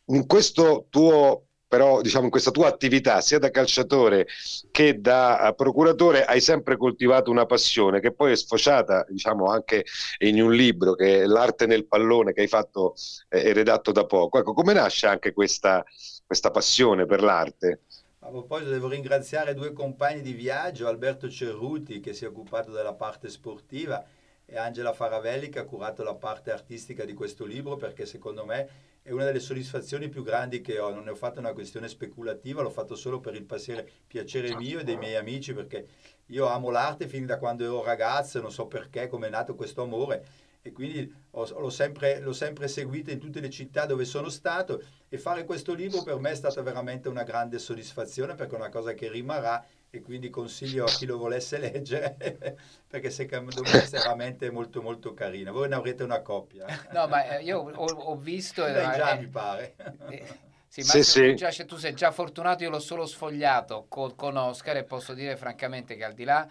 in 0.06 0.26
questo 0.26 0.86
tuo 0.90 1.46
però 1.68 2.00
diciamo 2.00 2.24
in 2.24 2.30
questa 2.30 2.52
tua 2.52 2.68
attività 2.68 3.20
sia 3.20 3.38
da 3.38 3.50
calciatore 3.50 4.26
che 4.70 5.00
da 5.00 5.52
procuratore 5.56 6.24
hai 6.24 6.40
sempre 6.40 6.76
coltivato 6.76 7.30
una 7.30 7.44
passione 7.44 8.00
che 8.00 8.12
poi 8.12 8.32
è 8.32 8.36
sfociata 8.36 9.04
diciamo 9.08 9.46
anche 9.46 9.84
in 10.18 10.40
un 10.40 10.52
libro 10.52 10.94
che 10.94 11.22
è 11.22 11.26
L'arte 11.26 11.66
nel 11.66 11.86
pallone 11.86 12.32
che 12.32 12.42
hai 12.42 12.46
fatto 12.46 12.94
e 13.28 13.40
eh, 13.40 13.52
redatto 13.52 13.90
da 13.90 14.06
poco. 14.06 14.38
Ecco, 14.38 14.52
come 14.52 14.72
nasce 14.72 15.06
anche 15.06 15.32
questa, 15.32 15.84
questa 16.24 16.50
passione 16.50 17.04
per 17.04 17.22
l'arte? 17.22 17.80
A 18.20 18.28
proposito, 18.28 18.70
devo 18.70 18.88
ringraziare 18.88 19.54
due 19.54 19.72
compagni 19.72 20.20
di 20.20 20.32
viaggio, 20.32 20.86
Alberto 20.86 21.28
Cerruti 21.28 22.00
che 22.00 22.12
si 22.12 22.24
è 22.24 22.28
occupato 22.28 22.70
della 22.70 22.94
parte 22.94 23.28
sportiva 23.28 24.04
e 24.44 24.56
Angela 24.56 24.92
Faravelli 24.92 25.48
che 25.48 25.58
ha 25.58 25.64
curato 25.64 26.04
la 26.04 26.14
parte 26.14 26.52
artistica 26.52 27.04
di 27.04 27.14
questo 27.14 27.44
libro 27.44 27.76
perché 27.76 28.06
secondo 28.06 28.44
me 28.44 28.94
è 29.06 29.12
una 29.12 29.24
delle 29.24 29.38
soddisfazioni 29.38 30.08
più 30.08 30.24
grandi 30.24 30.60
che 30.60 30.80
ho. 30.80 30.92
Non 30.92 31.04
ne 31.04 31.10
ho 31.10 31.14
fatto 31.14 31.38
una 31.38 31.52
questione 31.52 31.86
speculativa, 31.86 32.60
l'ho 32.60 32.70
fatto 32.70 32.96
solo 32.96 33.20
per 33.20 33.36
il 33.36 33.44
piacere, 33.44 33.88
piacere 34.04 34.56
mio 34.56 34.80
e 34.80 34.84
dei 34.84 34.96
miei 34.96 35.14
amici 35.14 35.54
perché 35.54 35.86
io 36.26 36.46
amo 36.46 36.70
l'arte 36.70 37.06
fin 37.06 37.24
da 37.24 37.38
quando 37.38 37.62
ero 37.62 37.84
ragazzo, 37.84 38.40
non 38.40 38.50
so 38.50 38.66
perché, 38.66 39.06
come 39.06 39.28
è 39.28 39.30
nato 39.30 39.54
questo 39.54 39.82
amore. 39.82 40.26
E 40.60 40.72
quindi 40.72 41.08
ho, 41.30 41.60
l'ho, 41.60 41.70
sempre, 41.70 42.18
l'ho 42.18 42.32
sempre 42.32 42.66
seguita 42.66 43.12
in 43.12 43.20
tutte 43.20 43.38
le 43.38 43.48
città 43.48 43.86
dove 43.86 44.04
sono 44.04 44.28
stato. 44.28 44.82
E 45.08 45.18
fare 45.18 45.44
questo 45.44 45.72
libro 45.72 46.02
per 46.02 46.18
me 46.18 46.32
è 46.32 46.34
stata 46.34 46.60
veramente 46.60 47.08
una 47.08 47.22
grande 47.22 47.60
soddisfazione 47.60 48.34
perché 48.34 48.56
è 48.56 48.58
una 48.58 48.70
cosa 48.70 48.92
che 48.92 49.08
rimarrà 49.08 49.64
e 49.90 50.02
quindi 50.02 50.30
consiglio 50.30 50.84
a 50.84 50.88
chi 50.88 51.06
lo 51.06 51.16
volesse 51.16 51.58
leggere 51.58 52.56
perché 52.86 53.10
secondo 53.10 53.62
me 53.62 53.84
è 53.84 53.88
veramente 53.88 54.50
molto 54.50 54.82
molto 54.82 55.14
carina. 55.14 55.50
Voi 55.50 55.68
ne 55.68 55.74
avrete 55.74 56.02
una 56.02 56.20
coppia. 56.20 56.66
No, 56.92 57.06
ma 57.08 57.38
eh, 57.38 57.42
io 57.42 57.58
ho, 57.60 57.84
ho 57.84 58.16
visto... 58.16 58.64
Lei 58.64 58.74
già 58.74 59.16
eh, 59.16 59.20
mi 59.20 59.28
pare. 59.28 59.74
Eh, 60.08 60.24
sì, 60.68 60.82
sì, 60.82 61.02
sì. 61.02 61.34
Già, 61.34 61.50
tu 61.64 61.76
sei 61.76 61.94
già 61.94 62.10
fortunato, 62.10 62.62
io 62.62 62.70
l'ho 62.70 62.78
solo 62.78 63.06
sfogliato 63.06 63.86
con, 63.88 64.14
con 64.14 64.36
Oscar 64.36 64.76
e 64.76 64.84
posso 64.84 65.14
dire 65.14 65.36
francamente 65.36 65.96
che 65.96 66.04
al 66.04 66.12
di 66.12 66.24
là 66.24 66.46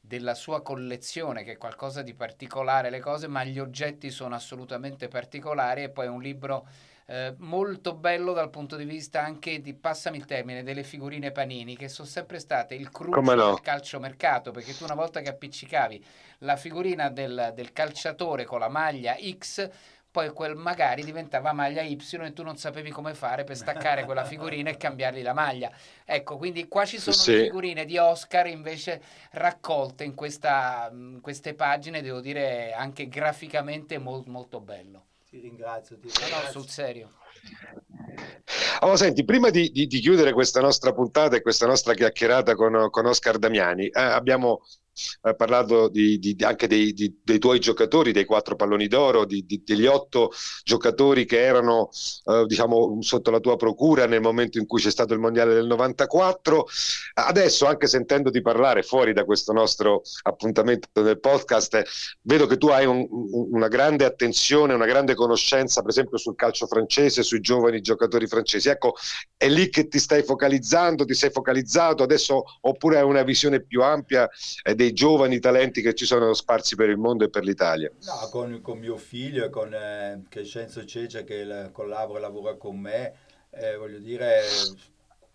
della 0.00 0.34
sua 0.34 0.62
collezione, 0.62 1.44
che 1.44 1.52
è 1.52 1.56
qualcosa 1.56 2.02
di 2.02 2.14
particolare, 2.14 2.90
le 2.90 3.00
cose, 3.00 3.28
ma 3.28 3.44
gli 3.44 3.58
oggetti 3.58 4.10
sono 4.10 4.34
assolutamente 4.34 5.06
particolari 5.06 5.82
e 5.82 5.90
poi 5.90 6.06
è 6.06 6.08
un 6.08 6.22
libro 6.22 6.66
eh, 7.10 7.34
molto 7.38 7.94
bello 7.94 8.34
dal 8.34 8.50
punto 8.50 8.76
di 8.76 8.84
vista 8.84 9.22
anche 9.22 9.62
di, 9.62 9.72
passami 9.72 10.18
il 10.18 10.26
termine, 10.26 10.62
delle 10.62 10.82
figurine 10.82 11.32
panini 11.32 11.74
che 11.74 11.88
sono 11.88 12.06
sempre 12.06 12.38
state 12.38 12.74
il 12.74 12.90
cruccio 12.90 13.20
no? 13.20 13.34
del 13.34 13.60
calciomercato 13.62 14.50
perché 14.50 14.76
tu 14.76 14.84
una 14.84 14.94
volta 14.94 15.20
che 15.20 15.30
appiccicavi 15.30 16.04
la 16.40 16.56
figurina 16.56 17.08
del, 17.08 17.52
del 17.54 17.72
calciatore 17.72 18.44
con 18.44 18.58
la 18.58 18.68
maglia 18.68 19.16
X 19.16 19.70
poi 20.10 20.30
quel 20.30 20.54
magari 20.54 21.02
diventava 21.02 21.52
maglia 21.52 21.80
Y 21.80 21.96
e 22.20 22.32
tu 22.34 22.42
non 22.42 22.58
sapevi 22.58 22.90
come 22.90 23.14
fare 23.14 23.44
per 23.44 23.56
staccare 23.56 24.04
quella 24.04 24.24
figurina 24.24 24.70
e 24.70 24.76
cambiargli 24.76 25.22
la 25.22 25.34
maglia. 25.34 25.70
Ecco, 26.04 26.38
quindi 26.38 26.66
qua 26.66 26.86
ci 26.86 26.98
sono 26.98 27.14
sì. 27.14 27.32
le 27.32 27.42
figurine 27.44 27.84
di 27.84 27.98
Oscar 27.98 28.46
invece 28.46 29.02
raccolte 29.32 30.04
in, 30.04 30.14
questa, 30.14 30.88
in 30.90 31.20
queste 31.20 31.54
pagine, 31.54 32.00
devo 32.00 32.20
dire 32.20 32.72
anche 32.72 33.06
graficamente 33.06 33.98
molto, 33.98 34.30
molto 34.30 34.60
bello. 34.60 35.07
Ti 35.28 35.38
ringrazio. 35.40 35.96
Ti 35.98 36.08
ringrazio. 36.08 36.36
No, 36.36 36.42
no, 36.42 36.50
sul 36.50 36.68
serio. 36.68 37.10
Oh, 38.80 38.96
senti, 38.96 39.24
prima 39.24 39.50
di, 39.50 39.70
di, 39.70 39.86
di, 39.86 40.00
chiudere 40.00 40.32
questa 40.32 40.60
nostra 40.60 40.92
puntata 40.92 41.36
e 41.36 41.42
questa 41.42 41.66
nostra 41.66 41.94
chiacchierata 41.94 42.54
con, 42.54 42.88
con 42.90 43.06
Oscar 43.06 43.38
Damiani, 43.38 43.88
eh, 43.88 44.00
abbiamo 44.00 44.62
eh, 45.22 45.34
parlato 45.34 45.88
di, 45.88 46.18
di, 46.18 46.36
anche 46.40 46.66
dei, 46.66 46.92
di, 46.92 47.20
dei, 47.22 47.38
tuoi 47.38 47.58
giocatori, 47.58 48.12
dei 48.12 48.24
quattro 48.24 48.56
palloni 48.56 48.86
d'oro, 48.88 49.24
degli 49.26 49.86
otto 49.86 50.30
giocatori 50.64 51.24
che 51.24 51.42
erano 51.42 51.90
eh, 52.24 52.44
diciamo, 52.46 52.98
sotto 53.00 53.30
la 53.30 53.40
tua 53.40 53.56
procura 53.56 54.06
nel 54.06 54.20
momento 54.20 54.58
in 54.58 54.66
cui 54.66 54.80
c'è 54.80 54.90
stato 54.90 55.14
il 55.14 55.20
mondiale 55.20 55.54
del 55.54 55.66
94. 55.66 56.66
Adesso, 57.14 57.66
anche 57.66 57.86
sentendoti 57.86 58.40
parlare 58.40 58.82
fuori 58.82 59.12
da 59.12 59.24
questo 59.24 59.52
nostro 59.52 60.02
appuntamento 60.22 61.02
del 61.02 61.20
podcast, 61.20 61.82
vedo 62.22 62.46
che 62.46 62.56
tu 62.56 62.68
hai 62.68 62.86
un, 62.86 63.06
una 63.10 63.68
grande 63.68 64.04
attenzione, 64.04 64.74
una 64.74 64.86
grande 64.86 65.14
conoscenza, 65.14 65.80
per 65.80 65.90
esempio, 65.90 66.18
sul 66.18 66.34
calcio 66.36 66.66
francese, 66.66 67.22
sui 67.22 67.40
giovani 67.40 67.80
giocatori 67.80 68.26
francesi. 68.26 68.68
Ecco, 68.68 68.94
è 69.36 69.48
lì 69.48 69.68
che 69.70 69.88
ti 69.88 69.98
stai 69.98 70.22
focalizzando, 70.22 71.04
ti 71.04 71.14
sei 71.14 71.30
focalizzato 71.30 72.02
adesso, 72.02 72.42
oppure 72.62 72.98
hai 72.98 73.04
una 73.04 73.22
visione 73.22 73.62
più 73.62 73.82
ampia 73.82 74.28
eh, 74.62 74.74
dei 74.74 74.87
dei 74.88 74.92
giovani 74.92 75.38
talenti 75.38 75.82
che 75.82 75.94
ci 75.94 76.06
sono 76.06 76.32
sparsi 76.32 76.74
per 76.74 76.88
il 76.88 76.96
mondo 76.96 77.24
e 77.24 77.28
per 77.28 77.44
l'Italia? 77.44 77.90
No, 78.04 78.28
con, 78.30 78.60
con 78.62 78.78
mio 78.78 78.96
figlio 78.96 79.44
e 79.44 79.50
con 79.50 79.72
eh, 79.72 80.24
Crescenzo 80.28 80.84
Cece 80.84 81.24
che 81.24 81.34
il, 81.34 81.70
collabora 81.72 82.18
e 82.18 82.22
lavora 82.22 82.56
con 82.56 82.78
me, 82.78 83.12
eh, 83.50 83.76
voglio 83.76 83.98
dire, 83.98 84.40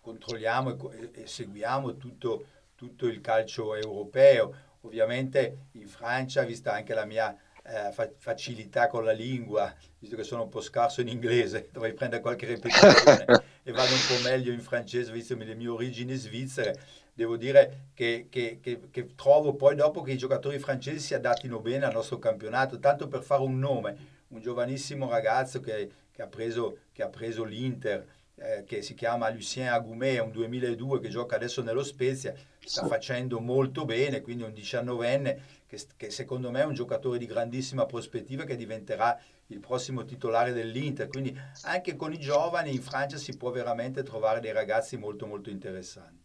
controlliamo 0.00 0.90
e, 0.90 1.10
e 1.12 1.26
seguiamo 1.26 1.96
tutto, 1.96 2.44
tutto 2.74 3.06
il 3.06 3.20
calcio 3.20 3.74
europeo. 3.76 4.72
Ovviamente 4.82 5.68
in 5.72 5.86
Francia, 5.86 6.42
vista 6.42 6.72
anche 6.72 6.92
la 6.92 7.04
mia 7.04 7.34
eh, 7.64 7.92
fa- 7.92 8.10
facilità 8.18 8.88
con 8.88 9.04
la 9.04 9.12
lingua, 9.12 9.72
visto 9.98 10.16
che 10.16 10.24
sono 10.24 10.42
un 10.42 10.48
po' 10.48 10.60
scarso 10.60 11.00
in 11.00 11.08
inglese, 11.08 11.68
dovrei 11.72 11.94
prendere 11.94 12.20
qualche 12.20 12.46
ripetizione 12.46 13.24
e 13.62 13.72
vado 13.72 13.92
un 13.92 14.00
po' 14.08 14.28
meglio 14.28 14.52
in 14.52 14.60
francese, 14.60 15.12
visto 15.12 15.36
le 15.36 15.54
mie 15.54 15.68
origini 15.68 16.14
svizzere. 16.14 17.02
Devo 17.14 17.36
dire 17.36 17.90
che, 17.94 18.26
che, 18.28 18.58
che, 18.60 18.80
che 18.90 19.14
trovo 19.14 19.54
poi 19.54 19.76
dopo 19.76 20.02
che 20.02 20.12
i 20.12 20.18
giocatori 20.18 20.58
francesi 20.58 20.98
si 20.98 21.14
adattino 21.14 21.60
bene 21.60 21.86
al 21.86 21.92
nostro 21.92 22.18
campionato, 22.18 22.80
tanto 22.80 23.06
per 23.06 23.22
fare 23.22 23.42
un 23.42 23.58
nome, 23.58 23.96
un 24.28 24.40
giovanissimo 24.40 25.08
ragazzo 25.08 25.60
che, 25.60 25.90
ha, 26.18 26.26
preso, 26.26 26.78
che 26.92 27.02
ha 27.02 27.08
preso 27.08 27.44
l'Inter 27.44 28.04
eh, 28.36 28.64
che 28.66 28.82
si 28.82 28.94
chiama 28.94 29.30
Lucien 29.30 29.68
Agumé, 29.68 30.16
è 30.16 30.20
un 30.20 30.32
2002 30.32 31.00
che 31.00 31.08
gioca 31.08 31.36
adesso 31.36 31.62
nello 31.62 31.84
Spezia, 31.84 32.34
sta 32.58 32.86
facendo 32.86 33.38
molto 33.38 33.84
bene, 33.84 34.22
quindi 34.22 34.42
un 34.42 34.50
19enne 34.50 35.38
che, 35.66 35.80
che, 35.96 36.10
secondo 36.10 36.50
me 36.50 36.62
è 36.62 36.64
un 36.64 36.74
giocatore 36.74 37.18
di 37.18 37.26
grandissima 37.26 37.86
prospettiva 37.86 38.44
che 38.44 38.56
diventerà 38.56 39.16
il 39.48 39.60
prossimo 39.60 40.04
titolare 40.04 40.52
dell'Inter, 40.52 41.06
quindi 41.06 41.38
anche 41.62 41.94
con 41.94 42.12
i 42.12 42.18
giovani 42.18 42.74
in 42.74 42.82
Francia 42.82 43.18
si 43.18 43.36
può 43.36 43.50
veramente 43.50 44.02
trovare 44.02 44.40
dei 44.40 44.52
ragazzi 44.52 44.96
molto 44.96 45.26
molto 45.26 45.50
interessanti. 45.50 46.23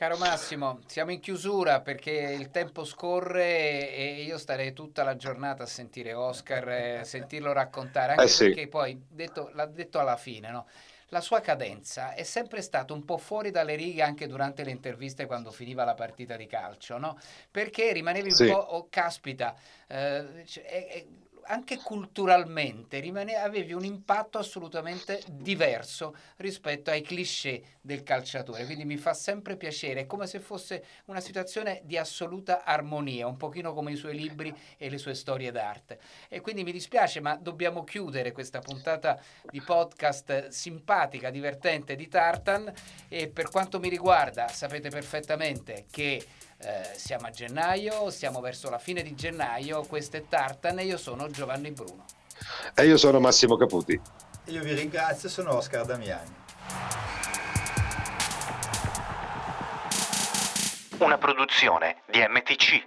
Caro 0.00 0.16
Massimo, 0.16 0.80
siamo 0.86 1.10
in 1.10 1.20
chiusura 1.20 1.82
perché 1.82 2.10
il 2.10 2.50
tempo 2.50 2.84
scorre 2.84 3.94
e 3.94 4.22
io 4.22 4.38
starei 4.38 4.72
tutta 4.72 5.02
la 5.02 5.14
giornata 5.14 5.64
a 5.64 5.66
sentire 5.66 6.14
Oscar, 6.14 6.68
eh, 6.70 7.00
sentirlo 7.04 7.52
raccontare, 7.52 8.12
anche 8.12 8.24
eh 8.24 8.28
sì. 8.28 8.44
perché 8.46 8.66
poi, 8.68 8.98
detto, 9.06 9.50
l'ha 9.52 9.66
detto 9.66 9.98
alla 9.98 10.16
fine, 10.16 10.50
no? 10.50 10.66
la 11.08 11.20
sua 11.20 11.40
cadenza 11.40 12.14
è 12.14 12.22
sempre 12.22 12.62
stata 12.62 12.94
un 12.94 13.04
po' 13.04 13.18
fuori 13.18 13.50
dalle 13.50 13.74
righe 13.74 14.00
anche 14.00 14.26
durante 14.26 14.64
le 14.64 14.70
interviste 14.70 15.26
quando 15.26 15.50
finiva 15.50 15.84
la 15.84 15.92
partita 15.92 16.34
di 16.34 16.46
calcio, 16.46 16.96
no? 16.96 17.18
perché 17.50 17.92
rimanevi 17.92 18.30
sì. 18.30 18.44
un 18.44 18.52
po', 18.52 18.58
oh, 18.58 18.86
caspita, 18.88 19.54
eh, 19.86 20.44
cioè, 20.46 21.04
anche 21.50 21.78
culturalmente 21.78 23.00
rimane, 23.00 23.34
avevi 23.34 23.72
un 23.72 23.84
impatto 23.84 24.38
assolutamente 24.38 25.20
diverso 25.28 26.16
rispetto 26.36 26.90
ai 26.90 27.02
cliché 27.02 27.62
del 27.80 28.02
calciatore, 28.04 28.64
quindi 28.64 28.84
mi 28.84 28.96
fa 28.96 29.14
sempre 29.14 29.56
piacere, 29.56 30.02
è 30.02 30.06
come 30.06 30.26
se 30.26 30.38
fosse 30.38 30.84
una 31.06 31.20
situazione 31.20 31.80
di 31.84 31.96
assoluta 31.96 32.62
armonia, 32.64 33.26
un 33.26 33.36
pochino 33.36 33.72
come 33.72 33.92
i 33.92 33.96
suoi 33.96 34.14
libri 34.14 34.54
e 34.76 34.88
le 34.88 34.98
sue 34.98 35.14
storie 35.14 35.50
d'arte. 35.50 35.98
E 36.28 36.40
quindi 36.40 36.62
mi 36.62 36.72
dispiace, 36.72 37.20
ma 37.20 37.36
dobbiamo 37.36 37.82
chiudere 37.82 38.30
questa 38.30 38.60
puntata 38.60 39.20
di 39.50 39.60
podcast 39.60 40.48
simpatica, 40.48 41.30
divertente 41.30 41.96
di 41.96 42.06
Tartan 42.06 42.72
e 43.08 43.28
per 43.28 43.50
quanto 43.50 43.80
mi 43.80 43.88
riguarda 43.88 44.46
sapete 44.48 44.88
perfettamente 44.88 45.86
che 45.90 46.24
eh, 46.62 46.90
siamo 46.94 47.26
a 47.26 47.30
gennaio, 47.30 48.10
siamo 48.10 48.40
verso 48.40 48.68
la 48.68 48.78
fine 48.78 49.02
di 49.02 49.14
gennaio, 49.14 49.82
questo 49.82 50.18
è 50.18 50.24
Tartan 50.28 50.78
e 50.78 50.84
io 50.84 50.98
sono 50.98 51.28
Giovanni 51.28 51.70
Bruno. 51.70 52.04
E 52.74 52.86
io 52.86 52.96
sono 52.96 53.18
Massimo 53.18 53.56
Caputi. 53.56 53.98
Io 54.46 54.62
vi 54.62 54.74
ringrazio, 54.74 55.28
sono 55.28 55.54
Oscar 55.54 55.84
Damiani. 55.86 56.34
Una 60.98 61.16
produzione 61.16 62.02
di 62.10 62.18
MTC. 62.18 62.86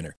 winner. 0.01 0.15